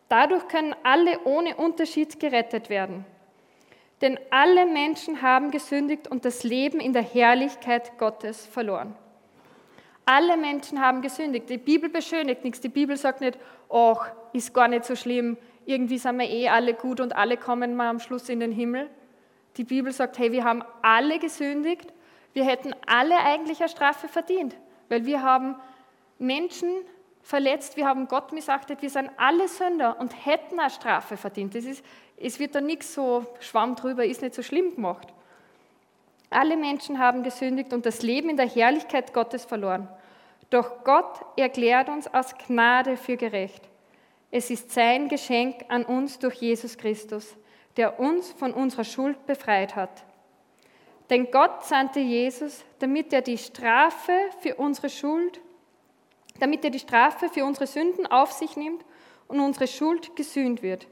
Dadurch 0.10 0.48
können 0.48 0.76
alle 0.84 1.20
ohne 1.26 1.56
Unterschied 1.56 2.20
gerettet 2.20 2.70
werden. 2.70 3.06
Denn 4.02 4.20
alle 4.32 4.66
Menschen 4.66 5.22
haben 5.22 5.52
gesündigt 5.52 6.08
und 6.08 6.26
das 6.26 6.44
Leben 6.44 6.80
in 6.80 6.92
der 6.92 7.04
Herrlichkeit 7.04 7.98
Gottes 8.00 8.46
verloren. 8.48 8.96
Alle 10.06 10.38
Menschen 10.38 10.82
haben 10.82 11.02
gesündigt. 11.04 11.50
Die 11.50 11.60
Bibel 11.60 11.90
beschönigt 11.90 12.44
nichts. 12.44 12.62
Die 12.62 12.70
Bibel 12.70 12.98
sagt 12.98 13.22
nicht, 13.22 13.38
ach, 13.70 14.12
ist 14.34 14.54
gar 14.56 14.68
nicht 14.68 14.86
so 14.86 14.96
schlimm, 14.96 15.38
irgendwie 15.66 16.00
sind 16.00 16.18
wir 16.18 16.30
eh 16.30 16.50
alle 16.50 16.74
gut 16.74 17.00
und 17.00 17.16
alle 17.16 17.38
kommen 17.38 17.76
mal 17.76 17.90
am 17.90 18.00
Schluss 18.00 18.28
in 18.28 18.40
den 18.40 18.52
Himmel. 18.52 18.90
Die 19.56 19.64
Bibel 19.64 19.94
sagt, 19.94 20.18
hey, 20.18 20.32
wir 20.32 20.44
haben 20.44 20.64
alle 20.82 21.20
gesündigt 21.20 21.93
wir 22.34 22.46
hätten 22.46 22.76
alle 22.86 23.18
eigentlich 23.18 23.60
eine 23.60 23.70
Strafe 23.70 24.08
verdient, 24.08 24.56
weil 24.90 25.06
wir 25.06 25.22
haben 25.22 25.56
Menschen 26.20 26.70
verletzt, 27.22 27.78
wir 27.78 27.88
haben 27.88 28.08
Gott 28.08 28.34
missachtet, 28.34 28.82
wir 28.82 28.90
sind 28.90 29.10
alle 29.18 29.48
Sünder 29.48 30.00
und 30.00 30.26
hätten 30.26 30.60
eine 30.60 30.70
Strafe 30.70 31.16
verdient. 31.16 31.56
Das 31.56 31.66
ist, 31.66 31.84
es 32.18 32.40
wird 32.40 32.56
da 32.56 32.62
nichts 32.62 32.94
so 32.94 33.26
Schwamm 33.40 33.76
drüber, 33.76 34.06
ist 34.06 34.22
nicht 34.22 34.36
so 34.36 34.44
schlimm 34.44 34.76
gemacht. 34.76 35.08
Alle 36.30 36.58
Menschen 36.58 37.00
haben 37.00 37.24
gesündigt 37.24 37.74
und 37.74 37.86
das 37.86 38.02
Leben 38.02 38.30
in 38.30 38.38
der 38.38 38.50
Herrlichkeit 38.50 39.14
Gottes 39.14 39.46
verloren. 39.46 39.88
Doch 40.50 40.84
Gott 40.84 41.20
erklärt 41.38 41.90
uns 41.90 42.12
aus 42.14 42.36
Gnade 42.48 42.98
für 42.98 43.18
gerecht. 43.18 43.64
Es 44.32 44.50
ist 44.50 44.72
sein 44.72 45.10
Geschenk 45.10 45.66
an 45.70 45.86
uns 45.86 46.20
durch 46.20 46.36
Jesus 46.36 46.78
Christus, 46.78 47.36
der 47.78 48.00
uns 48.00 48.32
von 48.32 48.52
unserer 48.52 48.84
Schuld 48.84 49.26
befreit 49.28 49.76
hat. 49.76 50.04
Denn 51.10 51.30
Gott 51.32 51.66
sandte 51.66 52.00
Jesus, 52.00 52.64
damit 52.80 53.14
er 53.14 53.22
die 53.22 53.38
Strafe 53.38 54.14
für 54.40 54.56
unsere 54.56 54.90
Schuld, 54.90 55.42
damit 56.40 56.64
er 56.64 56.72
die 56.72 56.80
Strafe 56.80 57.30
für 57.30 57.46
unsere 57.46 57.68
Sünden 57.68 58.08
auf 58.08 58.32
sich 58.32 58.56
nimmt 58.56 58.84
und 59.28 59.40
unsere 59.40 59.68
Schuld 59.68 60.16
gesühnt 60.16 60.64
wird. 60.64 60.88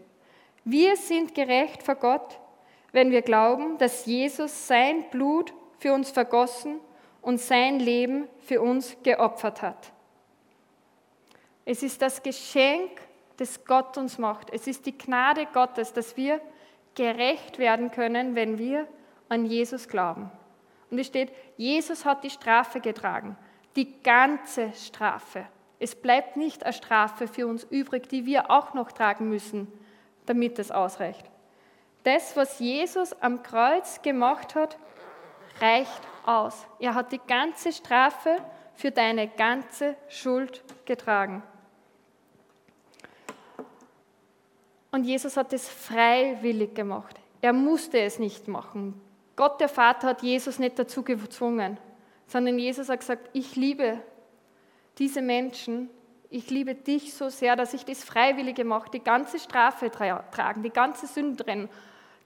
Wir 0.64 0.96
sind 0.96 1.34
gerecht 1.34 1.82
vor 1.84 1.96
Gott, 1.96 2.40
wenn 2.92 3.12
wir 3.12 3.22
glauben, 3.22 3.78
dass 3.78 4.06
Jesus 4.06 4.68
sein 4.68 5.10
Blut 5.10 5.54
für 5.80 5.94
uns 5.94 6.12
vergossen 6.12 6.80
und 7.22 7.40
sein 7.40 7.80
Leben 7.80 8.28
für 8.40 8.62
uns 8.62 8.98
geopfert 9.04 9.62
hat. 9.62 9.92
Es 11.66 11.84
ist 11.84 12.02
das 12.02 12.22
Geschenk, 12.22 12.90
das 13.38 13.66
Gott 13.66 13.98
uns 13.98 14.18
macht. 14.18 14.50
Es 14.52 14.68
ist 14.68 14.86
die 14.86 14.98
Gnade 14.98 15.48
Gottes, 15.54 15.94
dass 15.94 16.18
wir 16.18 16.42
gerecht 16.96 17.60
werden 17.60 17.92
können, 17.92 18.36
wenn 18.36 18.58
wir 18.58 18.88
an 19.32 19.46
Jesus 19.46 19.88
glauben. 19.88 20.30
Und 20.90 21.00
es 21.00 21.08
steht, 21.08 21.32
Jesus 21.56 22.04
hat 22.04 22.26
die 22.26 22.30
Strafe 22.30 22.82
getragen, 22.82 23.38
die 23.78 24.02
ganze 24.02 24.74
Strafe. 24.74 25.46
Es 25.80 25.96
bleibt 25.96 26.36
nicht 26.36 26.66
eine 26.66 26.74
Strafe 26.74 27.30
für 27.30 27.48
uns 27.48 27.64
übrig, 27.64 28.10
die 28.10 28.26
wir 28.26 28.52
auch 28.52 28.74
noch 28.74 28.92
tragen 28.92 29.30
müssen, 29.30 29.72
damit 30.26 30.60
es 30.60 30.70
ausreicht. 30.70 31.26
Das, 32.04 32.36
was 32.36 32.60
Jesus 32.60 33.14
am 33.22 33.42
Kreuz 33.42 34.02
gemacht 34.02 34.54
hat, 34.54 34.78
reicht 35.62 36.02
aus. 36.26 36.68
Er 36.80 36.94
hat 36.94 37.14
die 37.14 37.22
ganze 37.26 37.72
Strafe 37.72 38.36
für 38.76 38.92
deine 38.92 39.30
ganze 39.30 39.96
Schuld 40.10 40.62
getragen. 40.84 41.42
Und 44.92 45.06
Jesus 45.06 45.38
hat 45.38 45.54
es 45.54 45.70
freiwillig 45.70 46.76
gemacht. 46.76 47.18
Er 47.42 47.54
musste 47.54 48.02
es 48.02 48.20
nicht 48.20 48.50
machen. 48.50 49.00
Gott 49.36 49.60
der 49.60 49.70
Vater 49.70 50.08
hat 50.08 50.22
Jesus 50.22 50.60
nicht 50.60 50.78
dazu 50.78 51.04
gezwungen, 51.04 51.78
sondern 52.28 52.60
Jesus 52.60 52.90
hat 52.90 53.00
gesagt, 53.00 53.30
ich 53.34 53.56
liebe 53.56 54.00
diese 54.98 55.22
Menschen, 55.22 55.90
ich 56.30 56.50
liebe 56.50 56.76
dich 56.76 57.14
so 57.14 57.30
sehr, 57.30 57.56
dass 57.56 57.74
ich 57.74 57.84
das 57.86 58.04
freiwillig 58.04 58.56
gemacht, 58.56 58.94
die 58.94 59.04
ganze 59.04 59.40
Strafe 59.40 59.92
tragen, 59.92 60.64
die 60.64 60.70
ganze 60.70 61.08
Sünde 61.08 61.70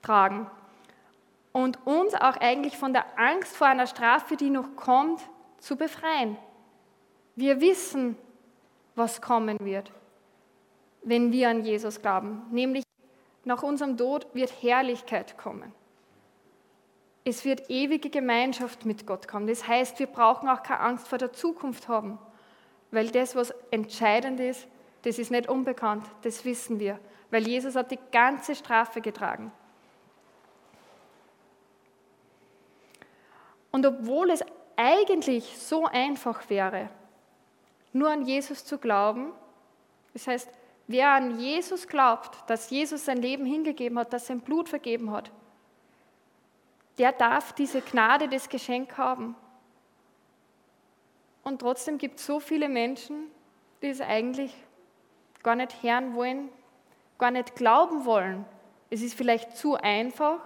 tragen. 0.02 0.50
Und 1.52 1.84
uns 1.86 2.14
auch 2.14 2.36
eigentlich 2.36 2.76
von 2.76 2.92
der 2.92 3.18
Angst 3.18 3.56
vor 3.56 3.66
einer 3.66 3.86
Strafe, 3.86 4.36
die 4.36 4.50
noch 4.50 4.76
kommt, 4.76 5.20
zu 5.58 5.76
befreien. 5.76 6.36
Wir 7.34 7.60
wissen, 7.60 8.16
was 8.94 9.20
kommen 9.20 9.58
wird, 9.60 9.90
wenn 11.02 11.32
wir 11.32 11.48
an 11.48 11.64
Jesus 11.64 12.00
glauben. 12.00 12.42
Nämlich 12.50 12.84
nach 13.44 13.62
unserem 13.62 13.96
Tod 13.96 14.26
wird 14.34 14.62
Herrlichkeit 14.62 15.36
kommen. 15.38 15.72
Es 17.28 17.44
wird 17.44 17.70
ewige 17.70 18.08
Gemeinschaft 18.08 18.84
mit 18.84 19.04
Gott 19.04 19.26
kommen. 19.26 19.48
Das 19.48 19.66
heißt, 19.66 19.98
wir 19.98 20.06
brauchen 20.06 20.48
auch 20.48 20.62
keine 20.62 20.78
Angst 20.78 21.08
vor 21.08 21.18
der 21.18 21.32
Zukunft 21.32 21.88
haben, 21.88 22.20
weil 22.92 23.08
das, 23.08 23.34
was 23.34 23.52
entscheidend 23.72 24.38
ist, 24.38 24.68
das 25.02 25.18
ist 25.18 25.32
nicht 25.32 25.48
unbekannt, 25.48 26.06
das 26.22 26.44
wissen 26.44 26.78
wir, 26.78 27.00
weil 27.32 27.44
Jesus 27.48 27.74
hat 27.74 27.90
die 27.90 27.98
ganze 28.12 28.54
Strafe 28.54 29.00
getragen. 29.00 29.50
Und 33.72 33.84
obwohl 33.84 34.30
es 34.30 34.44
eigentlich 34.76 35.58
so 35.58 35.84
einfach 35.84 36.48
wäre, 36.48 36.90
nur 37.92 38.08
an 38.08 38.24
Jesus 38.24 38.64
zu 38.64 38.78
glauben, 38.78 39.32
das 40.12 40.28
heißt, 40.28 40.48
wer 40.86 41.10
an 41.10 41.40
Jesus 41.40 41.88
glaubt, 41.88 42.48
dass 42.48 42.70
Jesus 42.70 43.04
sein 43.04 43.20
Leben 43.20 43.46
hingegeben 43.46 43.98
hat, 43.98 44.12
dass 44.12 44.28
sein 44.28 44.42
Blut 44.42 44.68
vergeben 44.68 45.10
hat, 45.10 45.32
der 46.98 47.12
darf 47.12 47.52
diese 47.52 47.80
Gnade, 47.80 48.28
das 48.28 48.48
Geschenk 48.48 48.96
haben. 48.96 49.36
Und 51.42 51.60
trotzdem 51.60 51.98
gibt 51.98 52.18
es 52.18 52.26
so 52.26 52.40
viele 52.40 52.68
Menschen, 52.68 53.30
die 53.82 53.88
es 53.88 54.00
eigentlich 54.00 54.54
gar 55.42 55.54
nicht 55.54 55.82
hören 55.82 56.14
wollen, 56.14 56.48
gar 57.18 57.30
nicht 57.30 57.54
glauben 57.54 58.04
wollen. 58.04 58.44
Es 58.90 59.02
ist 59.02 59.14
vielleicht 59.14 59.56
zu 59.56 59.76
einfach. 59.76 60.40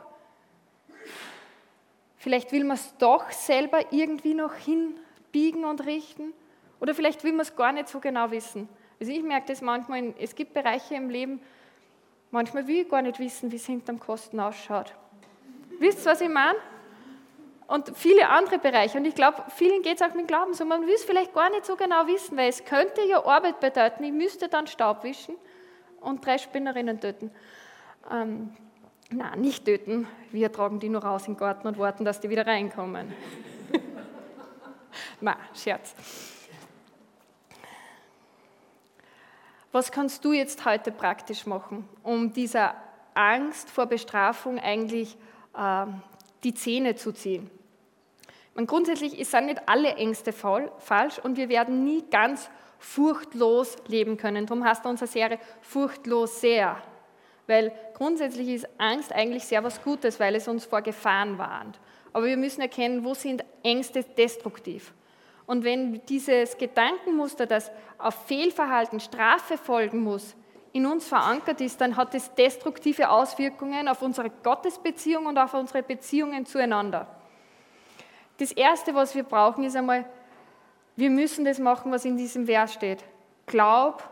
Vielleicht 2.18 2.52
will 2.52 2.64
man 2.64 2.76
es 2.76 2.94
doch 2.98 3.30
selber 3.30 3.92
irgendwie 3.92 4.34
noch 4.34 4.54
hinbiegen 4.54 5.64
und 5.64 5.86
richten. 5.86 6.34
Oder 6.80 6.94
vielleicht 6.94 7.24
will 7.24 7.32
man 7.32 7.42
es 7.42 7.56
gar 7.56 7.72
nicht 7.72 7.88
so 7.88 8.00
genau 8.00 8.30
wissen. 8.30 8.68
Also 9.00 9.12
ich 9.12 9.22
merke 9.22 9.46
das 9.46 9.62
manchmal, 9.62 10.14
es 10.18 10.34
gibt 10.34 10.52
Bereiche 10.52 10.94
im 10.94 11.08
Leben, 11.08 11.40
manchmal 12.30 12.66
will 12.66 12.82
ich 12.82 12.88
gar 12.88 13.00
nicht 13.00 13.18
wissen, 13.18 13.50
wie 13.50 13.56
es 13.56 13.64
hinterm 13.64 13.98
Kosten 13.98 14.38
ausschaut. 14.38 14.94
Wisst 15.80 16.06
ihr, 16.06 16.12
was 16.12 16.20
ich 16.20 16.28
meine? 16.28 16.58
Und 17.66 17.96
viele 17.96 18.28
andere 18.28 18.58
Bereiche. 18.58 18.98
Und 18.98 19.06
ich 19.06 19.14
glaube, 19.14 19.44
vielen 19.56 19.80
geht 19.82 19.98
es 19.98 20.02
auch 20.02 20.14
mit 20.14 20.28
Glauben 20.28 20.52
so. 20.52 20.66
Man 20.66 20.86
will 20.86 20.94
es 20.94 21.04
vielleicht 21.04 21.32
gar 21.32 21.48
nicht 21.48 21.64
so 21.64 21.74
genau 21.74 22.06
wissen, 22.06 22.36
weil 22.36 22.50
es 22.50 22.64
könnte 22.66 23.00
ja 23.08 23.24
Arbeit 23.24 23.60
bedeuten. 23.60 24.04
Ich 24.04 24.12
müsste 24.12 24.48
dann 24.48 24.66
Staub 24.66 25.02
wischen 25.04 25.36
und 26.00 26.24
drei 26.24 26.36
Spinnerinnen 26.36 27.00
töten. 27.00 27.30
Ähm, 28.10 28.54
nein, 29.10 29.40
nicht 29.40 29.64
töten. 29.64 30.06
Wir 30.32 30.52
tragen 30.52 30.80
die 30.80 30.90
nur 30.90 31.02
raus 31.02 31.26
in 31.26 31.34
den 31.34 31.40
Garten 31.40 31.66
und 31.66 31.78
warten, 31.78 32.04
dass 32.04 32.20
die 32.20 32.28
wieder 32.28 32.46
reinkommen. 32.46 33.14
Na, 35.22 35.38
Scherz. 35.54 35.94
Was 39.72 39.90
kannst 39.90 40.26
du 40.26 40.34
jetzt 40.34 40.66
heute 40.66 40.92
praktisch 40.92 41.46
machen, 41.46 41.88
um 42.02 42.34
dieser 42.34 42.74
Angst 43.14 43.70
vor 43.70 43.86
Bestrafung 43.86 44.58
eigentlich 44.58 45.12
zu 45.12 45.29
die 46.44 46.54
Zähne 46.54 46.94
zu 46.94 47.12
ziehen. 47.12 47.50
Man, 48.54 48.66
grundsätzlich 48.66 49.28
sind 49.28 49.46
nicht 49.46 49.62
alle 49.66 49.94
Ängste 49.94 50.32
falsch 50.32 51.18
und 51.22 51.36
wir 51.36 51.48
werden 51.48 51.84
nie 51.84 52.02
ganz 52.10 52.50
furchtlos 52.78 53.76
leben 53.86 54.16
können. 54.16 54.46
Darum 54.46 54.64
heißt 54.64 54.84
unsere 54.86 55.06
Serie 55.06 55.38
furchtlos 55.60 56.40
sehr. 56.40 56.76
Weil 57.46 57.72
grundsätzlich 57.94 58.48
ist 58.48 58.68
Angst 58.78 59.12
eigentlich 59.12 59.44
sehr 59.44 59.62
was 59.62 59.82
Gutes, 59.82 60.18
weil 60.18 60.34
es 60.34 60.48
uns 60.48 60.64
vor 60.64 60.82
Gefahren 60.82 61.36
warnt. 61.36 61.78
Aber 62.12 62.26
wir 62.26 62.36
müssen 62.36 62.60
erkennen, 62.60 63.04
wo 63.04 63.14
sind 63.14 63.44
Ängste 63.62 64.02
destruktiv. 64.02 64.92
Und 65.46 65.64
wenn 65.64 66.00
dieses 66.06 66.56
Gedankenmuster, 66.58 67.46
das 67.46 67.70
auf 67.98 68.14
Fehlverhalten 68.26 69.00
Strafe 69.00 69.58
folgen 69.58 70.00
muss, 70.02 70.34
in 70.72 70.86
uns 70.86 71.06
verankert 71.06 71.60
ist, 71.60 71.80
dann 71.80 71.96
hat 71.96 72.14
es 72.14 72.32
destruktive 72.34 73.10
Auswirkungen 73.10 73.88
auf 73.88 74.02
unsere 74.02 74.30
Gottesbeziehung 74.30 75.26
und 75.26 75.38
auf 75.38 75.54
unsere 75.54 75.82
Beziehungen 75.82 76.46
zueinander. 76.46 77.06
Das 78.38 78.52
Erste, 78.52 78.94
was 78.94 79.14
wir 79.14 79.24
brauchen, 79.24 79.64
ist 79.64 79.76
einmal, 79.76 80.04
wir 80.96 81.10
müssen 81.10 81.44
das 81.44 81.58
machen, 81.58 81.92
was 81.92 82.04
in 82.04 82.16
diesem 82.16 82.46
Vers 82.46 82.72
steht. 82.72 83.04
Glaub 83.46 84.02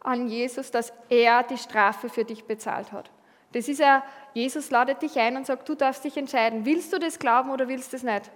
an 0.00 0.28
Jesus, 0.28 0.70
dass 0.70 0.92
er 1.08 1.42
die 1.42 1.58
Strafe 1.58 2.08
für 2.08 2.24
dich 2.24 2.44
bezahlt 2.44 2.92
hat. 2.92 3.10
Das 3.52 3.68
ist 3.68 3.78
ja, 3.78 4.02
Jesus 4.32 4.70
ladet 4.70 5.02
dich 5.02 5.18
ein 5.18 5.36
und 5.36 5.46
sagt, 5.46 5.68
du 5.68 5.74
darfst 5.74 6.04
dich 6.04 6.16
entscheiden, 6.16 6.64
willst 6.64 6.92
du 6.92 6.98
das 6.98 7.18
glauben 7.18 7.50
oder 7.50 7.68
willst 7.68 7.92
du 7.92 7.96
das 7.96 8.04
nicht? 8.04 8.30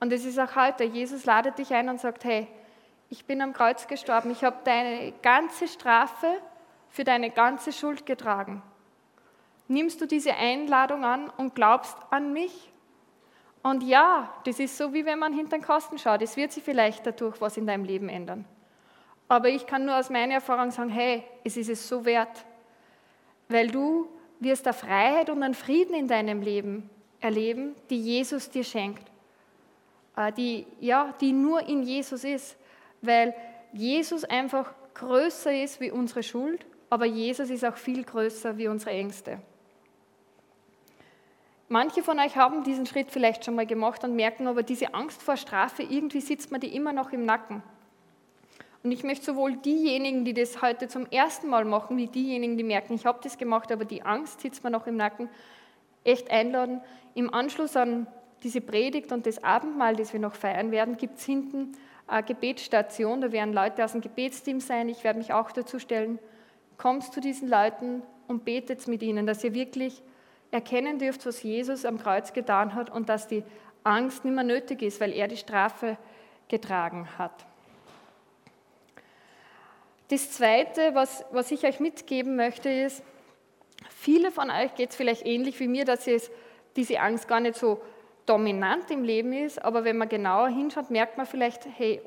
Und 0.00 0.12
das 0.12 0.24
ist 0.24 0.38
auch 0.38 0.56
heute, 0.56 0.84
Jesus 0.84 1.24
ladet 1.24 1.58
dich 1.58 1.72
ein 1.72 1.88
und 1.88 2.00
sagt, 2.00 2.24
hey, 2.24 2.48
ich 3.10 3.24
bin 3.26 3.40
am 3.42 3.52
Kreuz 3.52 3.86
gestorben, 3.86 4.30
ich 4.30 4.42
habe 4.42 4.56
deine 4.64 5.12
ganze 5.22 5.68
Strafe 5.68 6.26
für 6.94 7.02
deine 7.02 7.30
ganze 7.30 7.72
Schuld 7.72 8.06
getragen. 8.06 8.62
Nimmst 9.66 10.00
du 10.00 10.06
diese 10.06 10.32
Einladung 10.36 11.04
an 11.04 11.28
und 11.28 11.56
glaubst 11.56 11.96
an 12.10 12.32
mich? 12.32 12.72
Und 13.64 13.82
ja, 13.82 14.32
das 14.44 14.60
ist 14.60 14.76
so, 14.76 14.94
wie 14.94 15.04
wenn 15.04 15.18
man 15.18 15.32
hinter 15.32 15.58
den 15.58 15.64
Kasten 15.64 15.98
schaut. 15.98 16.22
Es 16.22 16.36
wird 16.36 16.52
sich 16.52 16.62
vielleicht 16.62 17.04
dadurch 17.04 17.40
was 17.40 17.56
in 17.56 17.66
deinem 17.66 17.84
Leben 17.84 18.08
ändern. 18.08 18.44
Aber 19.26 19.48
ich 19.48 19.66
kann 19.66 19.84
nur 19.84 19.98
aus 19.98 20.08
meiner 20.08 20.34
Erfahrung 20.34 20.70
sagen, 20.70 20.88
hey, 20.88 21.24
es 21.42 21.56
ist 21.56 21.68
es 21.68 21.88
so 21.88 22.04
wert, 22.04 22.44
weil 23.48 23.66
du 23.66 24.08
wirst 24.38 24.64
eine 24.64 24.74
Freiheit 24.74 25.30
und 25.30 25.42
einen 25.42 25.54
Frieden 25.54 25.96
in 25.96 26.06
deinem 26.06 26.42
Leben 26.42 26.88
erleben, 27.18 27.74
die 27.90 28.00
Jesus 28.00 28.50
dir 28.50 28.62
schenkt. 28.62 29.10
Äh, 30.16 30.30
die, 30.30 30.64
ja, 30.78 31.12
die 31.20 31.32
nur 31.32 31.66
in 31.66 31.82
Jesus 31.82 32.22
ist, 32.22 32.56
weil 33.02 33.34
Jesus 33.72 34.22
einfach 34.22 34.72
größer 34.94 35.60
ist 35.60 35.80
wie 35.80 35.90
unsere 35.90 36.22
Schuld 36.22 36.64
aber 36.94 37.06
Jesus 37.06 37.50
ist 37.50 37.64
auch 37.64 37.76
viel 37.76 38.04
größer 38.04 38.56
wie 38.56 38.68
unsere 38.68 38.92
Ängste. 38.92 39.38
Manche 41.68 42.04
von 42.04 42.20
euch 42.20 42.36
haben 42.36 42.62
diesen 42.62 42.86
Schritt 42.86 43.10
vielleicht 43.10 43.44
schon 43.44 43.56
mal 43.56 43.66
gemacht 43.66 44.04
und 44.04 44.14
merken 44.14 44.46
aber, 44.46 44.62
diese 44.62 44.94
Angst 44.94 45.20
vor 45.20 45.36
Strafe, 45.36 45.82
irgendwie 45.82 46.20
sitzt 46.20 46.52
man 46.52 46.60
die 46.60 46.72
immer 46.72 46.92
noch 46.92 47.10
im 47.10 47.24
Nacken. 47.24 47.64
Und 48.84 48.92
ich 48.92 49.02
möchte 49.02 49.24
sowohl 49.24 49.56
diejenigen, 49.56 50.24
die 50.24 50.34
das 50.34 50.62
heute 50.62 50.86
zum 50.86 51.06
ersten 51.06 51.48
Mal 51.48 51.64
machen, 51.64 51.96
wie 51.96 52.06
diejenigen, 52.06 52.56
die 52.56 52.62
merken, 52.62 52.94
ich 52.94 53.06
habe 53.06 53.18
das 53.24 53.38
gemacht, 53.38 53.72
aber 53.72 53.84
die 53.84 54.02
Angst 54.02 54.42
sitzt 54.42 54.62
mir 54.62 54.70
noch 54.70 54.86
im 54.86 54.96
Nacken, 54.96 55.28
echt 56.04 56.30
einladen, 56.30 56.80
im 57.16 57.34
Anschluss 57.34 57.76
an 57.76 58.06
diese 58.44 58.60
Predigt 58.60 59.10
und 59.10 59.26
das 59.26 59.42
Abendmahl, 59.42 59.96
das 59.96 60.12
wir 60.12 60.20
noch 60.20 60.34
feiern 60.34 60.70
werden, 60.70 60.96
gibt 60.96 61.18
es 61.18 61.24
hinten 61.24 61.72
eine 62.06 62.22
Gebetsstation. 62.22 63.20
Da 63.20 63.32
werden 63.32 63.52
Leute 63.52 63.84
aus 63.84 63.92
dem 63.92 64.00
Gebetsteam 64.00 64.60
sein. 64.60 64.88
Ich 64.88 65.02
werde 65.02 65.18
mich 65.18 65.32
auch 65.32 65.50
dazu 65.50 65.80
stellen. 65.80 66.20
Kommt 66.78 67.12
zu 67.12 67.20
diesen 67.20 67.48
Leuten 67.48 68.02
und 68.26 68.44
betet 68.44 68.86
mit 68.88 69.02
ihnen, 69.02 69.26
dass 69.26 69.44
ihr 69.44 69.54
wirklich 69.54 70.02
erkennen 70.50 70.98
dürft, 70.98 71.26
was 71.26 71.42
Jesus 71.42 71.84
am 71.84 71.98
Kreuz 71.98 72.32
getan 72.32 72.74
hat 72.74 72.90
und 72.90 73.08
dass 73.08 73.26
die 73.26 73.44
Angst 73.82 74.24
nicht 74.24 74.34
mehr 74.34 74.44
nötig 74.44 74.82
ist, 74.82 75.00
weil 75.00 75.12
er 75.12 75.28
die 75.28 75.36
Strafe 75.36 75.98
getragen 76.48 77.08
hat. 77.18 77.46
Das 80.08 80.30
Zweite, 80.32 80.94
was, 80.94 81.24
was 81.32 81.50
ich 81.50 81.64
euch 81.64 81.80
mitgeben 81.80 82.36
möchte, 82.36 82.68
ist, 82.68 83.02
viele 83.88 84.30
von 84.30 84.50
euch 84.50 84.74
geht 84.74 84.90
es 84.90 84.96
vielleicht 84.96 85.26
ähnlich 85.26 85.58
wie 85.60 85.68
mir, 85.68 85.84
dass 85.84 86.06
es, 86.06 86.30
diese 86.76 87.00
Angst 87.00 87.28
gar 87.28 87.40
nicht 87.40 87.56
so 87.56 87.80
dominant 88.26 88.90
im 88.90 89.04
Leben 89.04 89.32
ist, 89.32 89.62
aber 89.62 89.84
wenn 89.84 89.96
man 89.96 90.08
genauer 90.08 90.48
hinschaut, 90.48 90.90
merkt 90.90 91.16
man 91.16 91.26
vielleicht, 91.26 91.66
hey, 91.76 92.00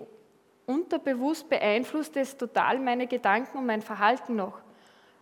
unterbewusst 0.67 1.49
beeinflusst 1.49 2.15
es 2.17 2.38
total 2.38 2.77
meine 2.77 3.08
Gedanken 3.08 3.58
und 3.58 3.65
mein 3.65 3.82
Verhalten 3.82 4.36
noch. 4.36 4.60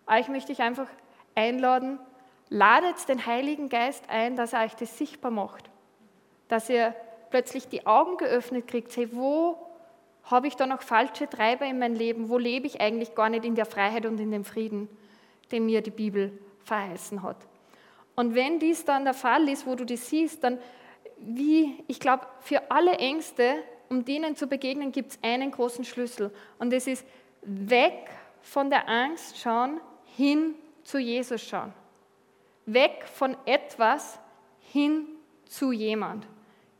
Euch 0.07 0.27
möchte 0.27 0.51
ich 0.51 0.59
einfach 0.61 0.87
einladen, 1.35 1.99
ladet 2.49 3.07
den 3.07 3.25
Heiligen 3.25 3.69
Geist 3.69 4.09
ein, 4.09 4.35
dass 4.35 4.53
er 4.53 4.65
euch 4.65 4.75
das 4.75 4.97
sichtbar 4.97 5.31
macht. 5.31 5.69
Dass 6.47 6.69
ihr 6.69 6.93
plötzlich 7.29 7.67
die 7.69 7.85
Augen 7.85 8.17
geöffnet 8.17 8.67
kriegt, 8.67 8.95
hey, 8.97 9.09
wo 9.13 9.57
habe 10.23 10.47
ich 10.47 10.55
da 10.55 10.65
noch 10.65 10.81
falsche 10.81 11.29
Treiber 11.29 11.65
in 11.65 11.79
meinem 11.79 11.95
Leben? 11.95 12.29
Wo 12.29 12.37
lebe 12.37 12.65
ich 12.65 12.81
eigentlich 12.81 13.13
gar 13.13 13.29
nicht 13.29 13.45
in 13.45 13.55
der 13.55 13.65
Freiheit 13.65 14.05
und 14.05 14.19
in 14.19 14.31
dem 14.31 14.43
Frieden, 14.43 14.89
den 15.51 15.65
mir 15.65 15.81
die 15.81 15.91
Bibel 15.91 16.37
verheißen 16.63 17.21
hat? 17.21 17.37
Und 18.15 18.33
wenn 18.33 18.59
dies 18.59 18.85
dann 18.85 19.03
der 19.03 19.13
Fall 19.13 19.47
ist, 19.49 19.67
wo 19.67 19.75
du 19.75 19.85
das 19.85 20.09
siehst, 20.09 20.43
dann 20.43 20.57
wie, 21.17 21.83
ich 21.87 21.99
glaube, 21.99 22.25
für 22.39 22.71
alle 22.71 22.93
Ängste, 22.93 23.55
um 23.89 24.05
denen 24.05 24.35
zu 24.35 24.47
begegnen, 24.47 24.91
gibt 24.91 25.11
es 25.11 25.19
einen 25.21 25.51
großen 25.51 25.85
Schlüssel. 25.85 26.31
Und 26.59 26.71
das 26.71 26.87
ist 26.87 27.05
weg 27.41 28.09
von 28.41 28.69
der 28.69 28.87
Angst 28.87 29.37
schauen, 29.39 29.79
hin 30.15 30.55
zu 30.83 30.97
Jesus 30.97 31.41
schauen. 31.41 31.73
Weg 32.65 33.05
von 33.05 33.37
etwas 33.45 34.19
hin 34.71 35.07
zu 35.45 35.71
jemand. 35.71 36.27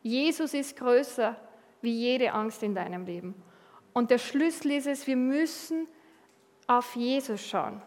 Jesus 0.04 0.54
ist 0.54 0.78
größer 0.78 1.36
wie 1.82 1.94
jede 1.94 2.34
Angst 2.34 2.64
in 2.64 2.76
deinem 2.76 3.06
Leben. 3.06 3.36
Und 3.94 4.12
der 4.12 4.18
Schlüssel 4.18 4.72
ist 4.72 4.88
es, 4.88 5.08
wir 5.08 5.16
müssen 5.16 5.88
auf 6.68 6.96
Jesus 6.96 7.42
schauen. 7.42 7.82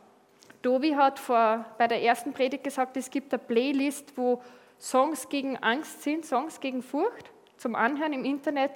Dobi 0.62 0.94
hat 0.94 1.18
vor, 1.18 1.64
bei 1.78 1.86
der 1.86 2.02
ersten 2.02 2.32
Predigt 2.32 2.64
gesagt, 2.64 2.96
es 2.96 3.10
gibt 3.10 3.32
eine 3.32 3.42
Playlist, 3.42 4.16
wo 4.16 4.42
Songs 4.80 5.28
gegen 5.28 5.56
Angst 5.56 6.02
sind, 6.02 6.24
Songs 6.24 6.60
gegen 6.60 6.82
Furcht 6.82 7.30
zum 7.56 7.74
Anhören 7.74 8.12
im 8.12 8.24
Internet. 8.24 8.70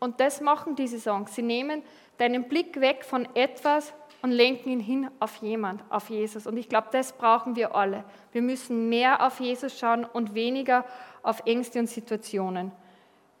Und 0.00 0.20
das 0.20 0.40
machen 0.40 0.76
diese 0.76 1.00
Songs. 1.00 1.34
Sie 1.34 1.42
nehmen 1.42 1.82
deinen 2.18 2.48
Blick 2.48 2.80
weg 2.80 3.04
von 3.04 3.28
etwas 3.34 3.92
und 4.22 4.30
lenken 4.30 4.70
ihn 4.70 4.80
hin 4.80 5.10
auf 5.20 5.36
jemand, 5.36 5.82
auf 5.90 6.10
Jesus. 6.10 6.46
Und 6.46 6.56
ich 6.56 6.68
glaube, 6.68 6.88
das 6.90 7.12
brauchen 7.12 7.56
wir 7.56 7.74
alle. 7.74 8.04
Wir 8.32 8.42
müssen 8.42 8.88
mehr 8.88 9.24
auf 9.24 9.40
Jesus 9.40 9.78
schauen 9.78 10.04
und 10.04 10.34
weniger 10.34 10.84
auf 11.22 11.42
Ängste 11.46 11.78
und 11.78 11.88
Situationen, 11.88 12.72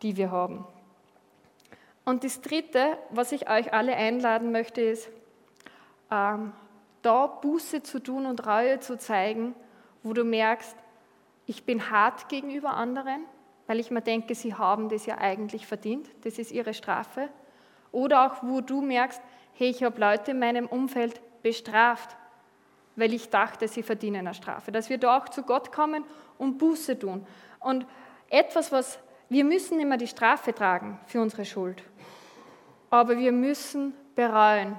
die 0.02 0.16
wir 0.16 0.30
haben. 0.30 0.64
Und 2.04 2.24
das 2.24 2.40
Dritte, 2.40 2.96
was 3.10 3.32
ich 3.32 3.50
euch 3.50 3.72
alle 3.72 3.94
einladen 3.94 4.52
möchte, 4.52 4.80
ist, 4.80 5.10
ähm, 6.10 6.52
da 7.02 7.26
Buße 7.26 7.82
zu 7.82 8.02
tun 8.02 8.26
und 8.26 8.46
Reue 8.46 8.80
zu 8.80 8.98
zeigen, 8.98 9.54
wo 10.02 10.12
du 10.12 10.24
merkst, 10.24 10.76
ich 11.46 11.64
bin 11.64 11.90
hart 11.90 12.28
gegenüber 12.28 12.74
anderen, 12.74 13.24
weil 13.68 13.78
ich 13.78 13.92
mir 13.92 14.02
denke, 14.02 14.34
sie 14.34 14.54
haben 14.54 14.88
das 14.88 15.06
ja 15.06 15.18
eigentlich 15.18 15.68
verdient, 15.68 16.08
das 16.24 16.40
ist 16.40 16.50
ihre 16.50 16.74
Strafe. 16.74 17.28
Oder 17.92 18.26
auch, 18.26 18.42
wo 18.42 18.60
du 18.60 18.82
merkst, 18.82 19.22
hey, 19.54 19.70
ich 19.70 19.84
habe 19.84 20.00
Leute 20.00 20.32
in 20.32 20.40
meinem 20.40 20.66
Umfeld 20.66 21.20
bestraft, 21.42 22.16
weil 22.96 23.14
ich 23.14 23.30
dachte, 23.30 23.68
sie 23.68 23.84
verdienen 23.84 24.26
eine 24.26 24.34
Strafe. 24.34 24.72
Dass 24.72 24.90
wir 24.90 24.98
da 24.98 25.16
auch 25.16 25.28
zu 25.28 25.44
Gott 25.44 25.70
kommen 25.70 26.02
und 26.36 26.58
Buße 26.58 26.98
tun. 26.98 27.24
Und 27.60 27.86
etwas, 28.28 28.72
was 28.72 28.98
wir 29.28 29.44
müssen 29.44 29.78
mehr 29.86 29.98
die 29.98 30.08
Strafe 30.08 30.52
tragen 30.52 30.98
für 31.06 31.20
unsere 31.20 31.44
Schuld 31.44 31.84
aber 32.90 33.18
wir 33.18 33.32
müssen 33.32 33.94
bereuen 34.14 34.78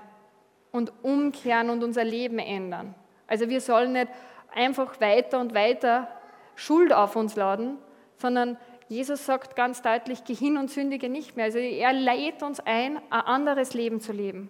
und 0.72 0.92
umkehren 1.04 1.70
und 1.70 1.84
unser 1.84 2.04
Leben 2.04 2.40
ändern. 2.40 2.96
Also 3.28 3.50
wir 3.50 3.62
sollen 3.62 3.94
nicht 3.94 4.08
einfach 4.54 5.00
weiter 5.00 5.40
und 5.40 5.54
weiter 5.54 6.08
Schuld 6.56 6.92
auf 6.92 7.16
uns 7.16 7.36
laden, 7.36 7.78
sondern 8.18 8.58
Jesus 8.90 9.28
sagt 9.28 9.56
ganz 9.56 9.84
deutlich, 9.84 10.24
geh 10.24 10.34
hin 10.34 10.58
und 10.58 10.72
sündige 10.72 11.10
nicht 11.10 11.36
mehr. 11.36 11.46
Also 11.46 11.60
er 11.60 11.94
lädt 11.94 12.42
uns 12.42 12.60
ein, 12.60 12.98
ein 13.12 13.22
anderes 13.22 13.76
Leben 13.76 14.02
zu 14.02 14.12
leben. 14.12 14.50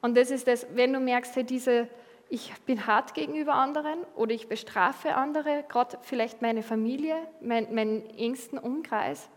Und 0.00 0.16
das 0.16 0.30
ist 0.30 0.46
das, 0.46 0.66
wenn 0.74 0.92
du 0.92 1.00
merkst, 1.00 1.34
hey, 1.34 1.42
diese, 1.42 1.88
ich 2.28 2.52
bin 2.64 2.86
hart 2.86 3.12
gegenüber 3.12 3.54
anderen 3.54 3.98
oder 4.14 4.32
ich 4.32 4.48
bestrafe 4.48 5.16
andere, 5.16 5.64
gerade 5.68 5.98
vielleicht 6.02 6.42
meine 6.42 6.62
Familie, 6.62 7.16
mein, 7.40 7.74
meinen 7.74 8.08
engsten 8.10 8.56
Umkreis, 8.56 9.28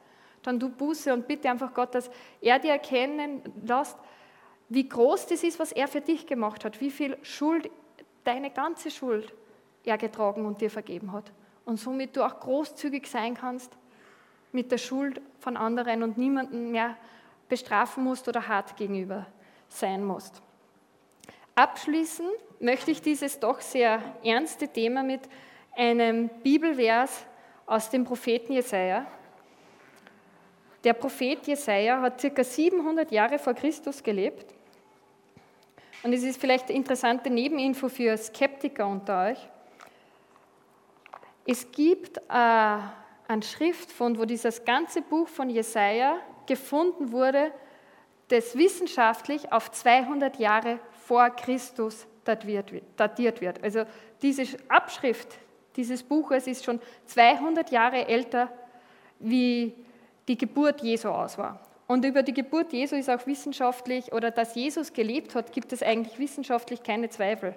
dann 0.44 0.60
du 0.60 0.70
Buße 0.70 1.12
und 1.12 1.28
bitte 1.28 1.50
einfach 1.50 1.74
Gott, 1.74 1.96
dass 1.96 2.12
er 2.40 2.60
dir 2.60 2.72
erkennen 2.74 3.42
lässt, 3.66 3.98
wie 4.70 4.88
groß 4.88 5.26
das 5.26 5.44
ist, 5.44 5.58
was 5.58 5.72
er 5.72 5.88
für 5.88 6.02
dich 6.02 6.28
gemacht 6.28 6.66
hat, 6.66 6.82
wie 6.82 6.92
viel 6.92 7.18
Schuld, 7.24 7.72
deine 8.24 8.52
ganze 8.52 8.92
Schuld 8.92 9.34
er 9.84 9.98
getragen 9.98 10.46
und 10.46 10.62
dir 10.62 10.70
vergeben 10.70 11.14
hat. 11.14 11.32
Und 11.66 11.80
somit 11.80 12.16
du 12.16 12.24
auch 12.24 12.40
großzügig 12.40 13.10
sein 13.10 13.34
kannst 13.34 13.76
mit 14.58 14.72
der 14.72 14.80
Schuld 14.80 15.22
von 15.40 15.56
anderen 15.56 16.02
und 16.02 16.18
niemanden 16.18 16.72
mehr 16.72 16.98
bestrafen 17.48 18.04
musst 18.04 18.28
oder 18.28 18.48
hart 18.48 18.76
gegenüber 18.76 19.28
sein 19.70 20.04
musst. 20.04 20.42
Abschließen 21.54 22.26
möchte 22.60 22.90
ich 22.90 23.00
dieses 23.00 23.40
doch 23.40 23.62
sehr 23.62 24.02
ernste 24.24 24.68
Thema 24.68 25.04
mit 25.04 25.22
einem 25.76 26.30
Bibelvers 26.42 27.24
aus 27.68 27.92
dem 27.92 28.04
Propheten 28.04 28.54
Jesaja. 28.54 29.06
Der 30.84 30.94
Prophet 30.94 31.46
Jesaja 31.46 32.02
hat 32.02 32.20
circa 32.20 32.44
700 32.44 33.12
Jahre 33.12 33.38
vor 33.38 33.54
Christus 33.54 34.02
gelebt. 34.02 34.56
Und 36.02 36.14
es 36.14 36.24
ist 36.24 36.42
vielleicht 36.42 36.70
eine 36.70 36.78
interessante 36.78 37.30
Nebeninfo 37.30 37.90
für 37.90 38.18
Skeptiker 38.18 38.88
unter 38.88 39.28
euch. 39.30 39.50
Es 41.46 41.72
gibt 41.72 42.18
äh, 42.18 42.78
einen 43.28 43.42
Schriftfund, 43.42 44.20
wo 44.20 44.26
dieses 44.26 44.66
ganze 44.66 45.02
Buch 45.02 45.28
von 45.28 45.50
Jesaja 45.50 46.18
gefunden 46.46 47.12
wurde, 47.12 47.52
das 48.30 48.58
wissenschaftlich 48.58 49.52
auf 49.52 49.72
200 49.72 50.38
Jahre 50.40 50.80
vor 51.06 51.30
Christus 51.30 52.08
datiert 52.26 53.42
wird. 53.42 53.64
Also 53.64 53.84
diese 54.22 54.44
Abschrift 54.68 55.38
dieses 55.78 56.04
Buches 56.04 56.48
ist 56.48 56.66
schon 56.66 56.82
200 57.06 57.72
Jahre 57.72 58.08
älter 58.08 58.52
wie 59.20 59.74
die 60.28 60.38
Geburt 60.38 60.82
Jesu 60.82 61.10
aus 61.10 61.38
war. 61.38 61.62
Und 61.88 62.04
über 62.04 62.24
die 62.24 62.34
Geburt 62.34 62.74
Jesu 62.74 62.96
ist 62.96 63.10
auch 63.10 63.26
wissenschaftlich, 63.28 64.12
oder 64.12 64.30
dass 64.30 64.56
Jesus 64.56 64.92
gelebt 64.92 65.36
hat, 65.36 65.54
gibt 65.54 65.72
es 65.72 65.82
eigentlich 65.82 66.20
wissenschaftlich 66.20 66.84
keine 66.84 67.10
Zweifel. 67.10 67.56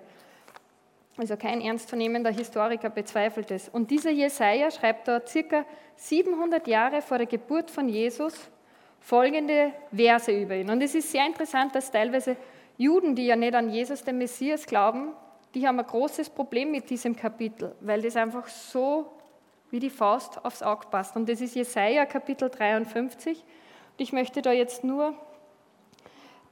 Also 1.17 1.37
kein 1.37 1.61
ernstzunehmender 1.61 2.31
Historiker 2.31 2.89
bezweifelt 2.89 3.51
es. 3.51 3.69
Und 3.69 3.91
dieser 3.91 4.11
Jesaja 4.11 4.71
schreibt 4.71 5.09
da 5.09 5.21
circa 5.27 5.65
700 5.97 6.67
Jahre 6.67 7.03
vor 7.03 7.19
der 7.19 7.27
Geburt 7.27 7.71
von 7.71 7.89
Jesus 7.89 8.51
folgende 9.01 9.73
Verse 9.93 10.31
über 10.31 10.57
ihn. 10.57 10.71
Und 10.71 10.83
es 10.83 10.95
ist 10.95 11.11
sehr 11.11 11.27
interessant, 11.27 11.75
dass 11.75 11.91
teilweise 11.91 12.37
Juden, 12.77 13.15
die 13.15 13.27
ja 13.27 13.37
nicht 13.37 13.55
an 13.55 13.71
Jesus, 13.71 14.05
den 14.05 14.19
Messias, 14.19 14.67
glauben, 14.67 15.13
die 15.55 15.67
haben 15.67 15.79
ein 15.79 15.87
großes 15.87 16.31
Problem 16.31 16.71
mit 16.71 16.89
diesem 16.89 17.17
Kapitel, 17.17 17.75
weil 17.81 18.03
das 18.03 18.17
einfach 18.17 18.47
so 18.47 19.11
wie 19.71 19.79
die 19.79 19.91
Faust 19.91 20.45
aufs 20.45 20.63
Auge 20.63 20.87
passt. 20.91 21.17
Und 21.17 21.29
das 21.29 21.41
ist 21.41 21.55
Jesaja 21.55 22.07
Kapitel 22.07 22.51
53. 22.51 23.37
Und 23.39 24.01
ich 24.01 24.13
möchte 24.13 24.43
da 24.43 24.53
jetzt 24.53 24.85
nur 24.85 25.15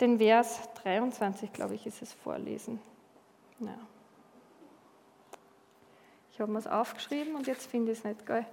den 0.01 0.19
Vers 0.19 0.69
23, 0.83 1.53
glaube 1.53 1.75
ich, 1.75 1.87
ist 1.87 2.03
es 2.03 2.13
vorlesen. 2.13 2.81
Ja. 3.61 3.75
Ich 6.39 6.41
habe 6.41 6.53
mir 6.53 6.61
es 6.61 6.69
aufgeschrieben 6.69 7.35
und 7.35 7.49
jetzt 7.49 7.69
finde 7.69 7.91
ich 7.91 7.99
es 7.99 8.05
nicht, 8.05 8.25
geil. 8.25 8.47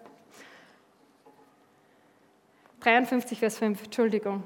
53, 2.80 3.38
Vers 3.38 3.60
5, 3.60 3.84
Entschuldigung. 3.84 4.42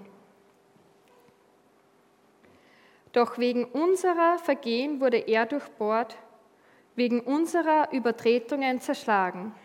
Doch 3.13 3.37
wegen 3.37 3.63
unserer 3.63 4.39
Vergehen 4.39 4.99
wurde 4.99 5.19
er 5.19 5.45
durchbohrt, 5.45 6.17
wegen 6.95 7.21
unserer 7.21 7.93
Übertretungen 7.93 8.81
zerschlagen. 8.81 9.55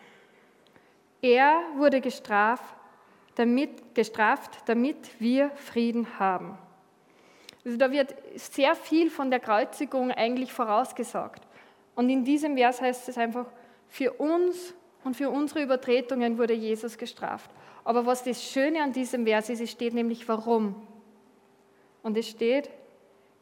Er 1.21 1.61
wurde 1.75 2.01
gestraft 2.01 2.77
damit, 3.35 3.93
gestraft, 3.97 4.57
damit 4.67 5.21
wir 5.21 5.51
Frieden 5.51 6.21
haben. 6.21 6.57
Also 7.65 7.77
da 7.77 7.91
wird 7.91 8.15
sehr 8.37 8.77
viel 8.77 9.11
von 9.11 9.33
der 9.33 9.41
Kreuzigung 9.41 10.13
eigentlich 10.13 10.53
vorausgesagt. 10.53 11.43
Und 11.97 12.09
in 12.09 12.25
diesem 12.25 12.57
Vers 12.57 12.81
heißt 12.81 13.09
es 13.09 13.19
einfach, 13.19 13.47
für 13.95 14.13
uns 14.15 14.75
und 15.05 15.17
für 15.17 15.31
unsere 15.31 15.63
Übertretungen 15.63 16.37
wurde 16.37 16.53
Jesus 16.53 16.99
gestraft. 16.99 17.49
Aber 17.85 18.07
was 18.07 18.25
das 18.25 18.43
Schöne 18.43 18.83
an 18.83 18.93
diesem 18.93 19.25
Vers 19.25 19.49
ist, 19.51 19.61
es 19.61 19.71
steht 19.71 19.95
nämlich 19.95 20.29
warum. 20.29 20.75
Und 22.03 22.17
es 22.17 22.29
steht, 22.29 22.71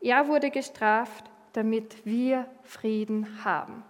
er 0.02 0.28
wurde 0.28 0.50
gestraft, 0.50 1.24
damit 1.54 2.04
wir 2.04 2.44
Frieden 2.64 3.42
haben. 3.46 3.82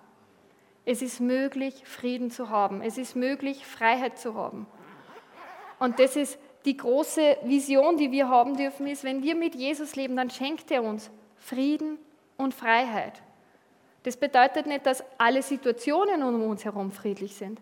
Es 0.85 1.03
ist 1.03 1.19
möglich, 1.19 1.83
Frieden 1.85 2.31
zu 2.31 2.49
haben. 2.49 2.81
Es 2.81 2.97
ist 2.97 3.17
möglich, 3.17 3.67
Freiheit 3.67 4.17
zu 4.17 4.37
haben. 4.37 4.69
Und 5.81 5.99
das 5.99 6.15
ist 6.15 6.39
die 6.65 6.77
große 6.77 7.39
Vision, 7.43 7.97
die 7.97 8.13
wir 8.13 8.29
haben 8.29 8.57
dürfen, 8.57 8.87
ist, 8.87 9.03
wenn 9.03 9.25
wir 9.25 9.35
mit 9.35 9.57
Jesus 9.57 9.97
leben, 9.97 10.15
dann 10.15 10.31
schenkt 10.31 10.71
er 10.71 10.85
uns 10.85 11.11
Frieden 11.39 11.99
und 12.37 12.55
Freiheit. 12.55 13.21
Das 14.03 14.17
bedeutet 14.17 14.67
nicht, 14.67 14.87
dass 14.87 15.05
alle 15.19 15.43
Situationen 15.43 16.23
um 16.23 16.43
uns 16.43 16.65
herum 16.65 16.91
friedlich 16.91 17.35
sind, 17.35 17.61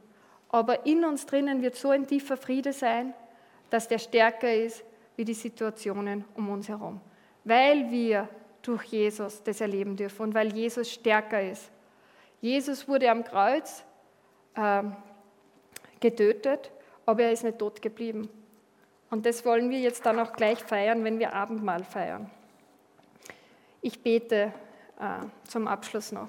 aber 0.48 0.86
in 0.86 1.04
uns 1.04 1.26
drinnen 1.26 1.62
wird 1.62 1.76
so 1.76 1.90
ein 1.90 2.06
tiefer 2.06 2.36
Friede 2.36 2.72
sein, 2.72 3.14
dass 3.68 3.88
der 3.88 3.98
stärker 3.98 4.52
ist 4.52 4.84
wie 5.16 5.24
die 5.24 5.34
Situationen 5.34 6.24
um 6.34 6.48
uns 6.50 6.68
herum, 6.68 7.00
weil 7.44 7.90
wir 7.90 8.28
durch 8.62 8.84
Jesus 8.84 9.42
das 9.42 9.60
erleben 9.60 9.96
dürfen 9.96 10.22
und 10.22 10.34
weil 10.34 10.52
Jesus 10.54 10.90
stärker 10.90 11.42
ist. 11.42 11.70
Jesus 12.40 12.88
wurde 12.88 13.10
am 13.10 13.22
Kreuz 13.22 13.84
äh, 14.54 14.82
getötet, 16.00 16.70
aber 17.06 17.24
er 17.24 17.32
ist 17.32 17.44
nicht 17.44 17.58
tot 17.58 17.80
geblieben. 17.82 18.28
Und 19.10 19.26
das 19.26 19.44
wollen 19.44 19.70
wir 19.70 19.78
jetzt 19.78 20.06
dann 20.06 20.18
auch 20.18 20.32
gleich 20.32 20.58
feiern, 20.58 21.04
wenn 21.04 21.18
wir 21.18 21.34
Abendmahl 21.34 21.84
feiern. 21.84 22.30
Ich 23.82 24.02
bete 24.02 24.52
zum 25.44 25.66
Abschluss 25.66 26.12
noch. 26.12 26.28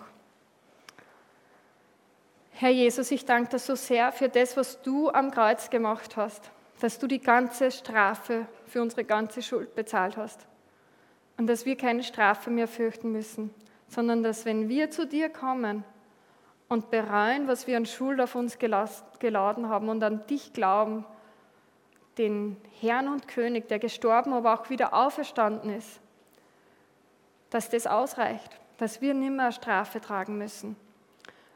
Herr 2.51 2.69
Jesus, 2.69 3.09
ich 3.11 3.25
danke 3.25 3.49
dir 3.49 3.59
so 3.59 3.75
sehr 3.75 4.11
für 4.11 4.29
das, 4.29 4.55
was 4.55 4.81
du 4.81 5.09
am 5.09 5.31
Kreuz 5.31 5.69
gemacht 5.69 6.15
hast, 6.15 6.51
dass 6.79 6.99
du 6.99 7.07
die 7.07 7.19
ganze 7.19 7.71
Strafe 7.71 8.45
für 8.67 8.81
unsere 8.81 9.03
ganze 9.03 9.41
Schuld 9.41 9.73
bezahlt 9.75 10.15
hast 10.15 10.45
und 11.37 11.47
dass 11.47 11.65
wir 11.65 11.75
keine 11.75 12.03
Strafe 12.03 12.51
mehr 12.51 12.67
fürchten 12.67 13.11
müssen, 13.11 13.53
sondern 13.87 14.21
dass 14.21 14.45
wenn 14.45 14.69
wir 14.69 14.91
zu 14.91 15.07
dir 15.07 15.29
kommen 15.29 15.83
und 16.69 16.91
bereuen, 16.91 17.47
was 17.47 17.67
wir 17.67 17.77
an 17.77 17.85
Schuld 17.85 18.21
auf 18.21 18.35
uns 18.35 18.59
geladen 18.59 19.67
haben 19.67 19.89
und 19.89 20.03
an 20.03 20.25
dich 20.27 20.53
glauben, 20.53 21.03
den 22.17 22.57
Herrn 22.79 23.07
und 23.07 23.27
König, 23.27 23.67
der 23.69 23.79
gestorben, 23.79 24.33
aber 24.33 24.53
auch 24.53 24.69
wieder 24.69 24.93
auferstanden 24.93 25.75
ist, 25.75 25.99
dass 27.49 27.69
das 27.69 27.87
ausreicht, 27.87 28.60
dass 28.81 28.99
wir 28.99 29.13
nicht 29.13 29.31
mehr 29.31 29.51
Strafe 29.51 30.01
tragen 30.01 30.39
müssen. 30.39 30.75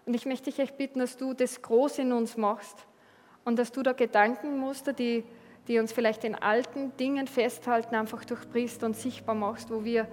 Und 0.05 0.13
ich 0.13 0.27
möchte 0.27 0.51
dich 0.51 0.59
echt 0.59 0.77
bitten, 0.77 0.99
dass 0.99 1.17
du 1.17 1.33
das 1.33 1.59
groß 1.59 1.97
in 1.97 2.11
uns 2.11 2.37
machst 2.37 2.85
und 3.43 3.57
dass 3.57 3.71
du 3.71 3.81
da 3.81 3.93
Gedankenmuster, 3.93 4.93
die, 4.93 5.23
die 5.67 5.79
uns 5.79 5.91
vielleicht 5.91 6.23
in 6.23 6.35
alten 6.35 6.95
Dingen 6.97 7.25
festhalten, 7.25 7.95
einfach 7.95 8.25
durchbrichst 8.25 8.83
und 8.83 8.95
sichtbar 8.95 9.33
machst, 9.33 9.71
wo 9.71 9.83
wir, 9.83 10.07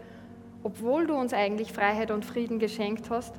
obwohl 0.62 1.06
du 1.06 1.14
uns 1.14 1.34
eigentlich 1.34 1.74
Freiheit 1.74 2.10
und 2.10 2.24
Frieden 2.24 2.58
geschenkt 2.58 3.10
hast, 3.10 3.34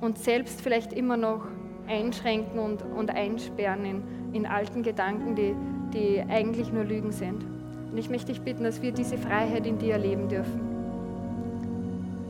uns 0.00 0.24
selbst 0.24 0.62
vielleicht 0.62 0.94
immer 0.94 1.18
noch 1.18 1.46
einschränken 1.88 2.58
und, 2.58 2.80
und 2.80 3.10
einsperren 3.10 3.84
in, 3.84 4.02
in 4.32 4.46
alten 4.46 4.82
Gedanken, 4.82 5.34
die, 5.34 5.54
die 5.92 6.22
eigentlich 6.26 6.72
nur 6.72 6.84
Lügen 6.84 7.12
sind. 7.12 7.44
Und 7.44 7.98
ich 7.98 8.08
möchte 8.08 8.32
dich 8.32 8.40
bitten, 8.40 8.64
dass 8.64 8.80
wir 8.80 8.92
diese 8.92 9.18
Freiheit 9.18 9.66
in 9.66 9.76
dir 9.76 9.92
erleben 9.92 10.26
dürfen. 10.26 10.69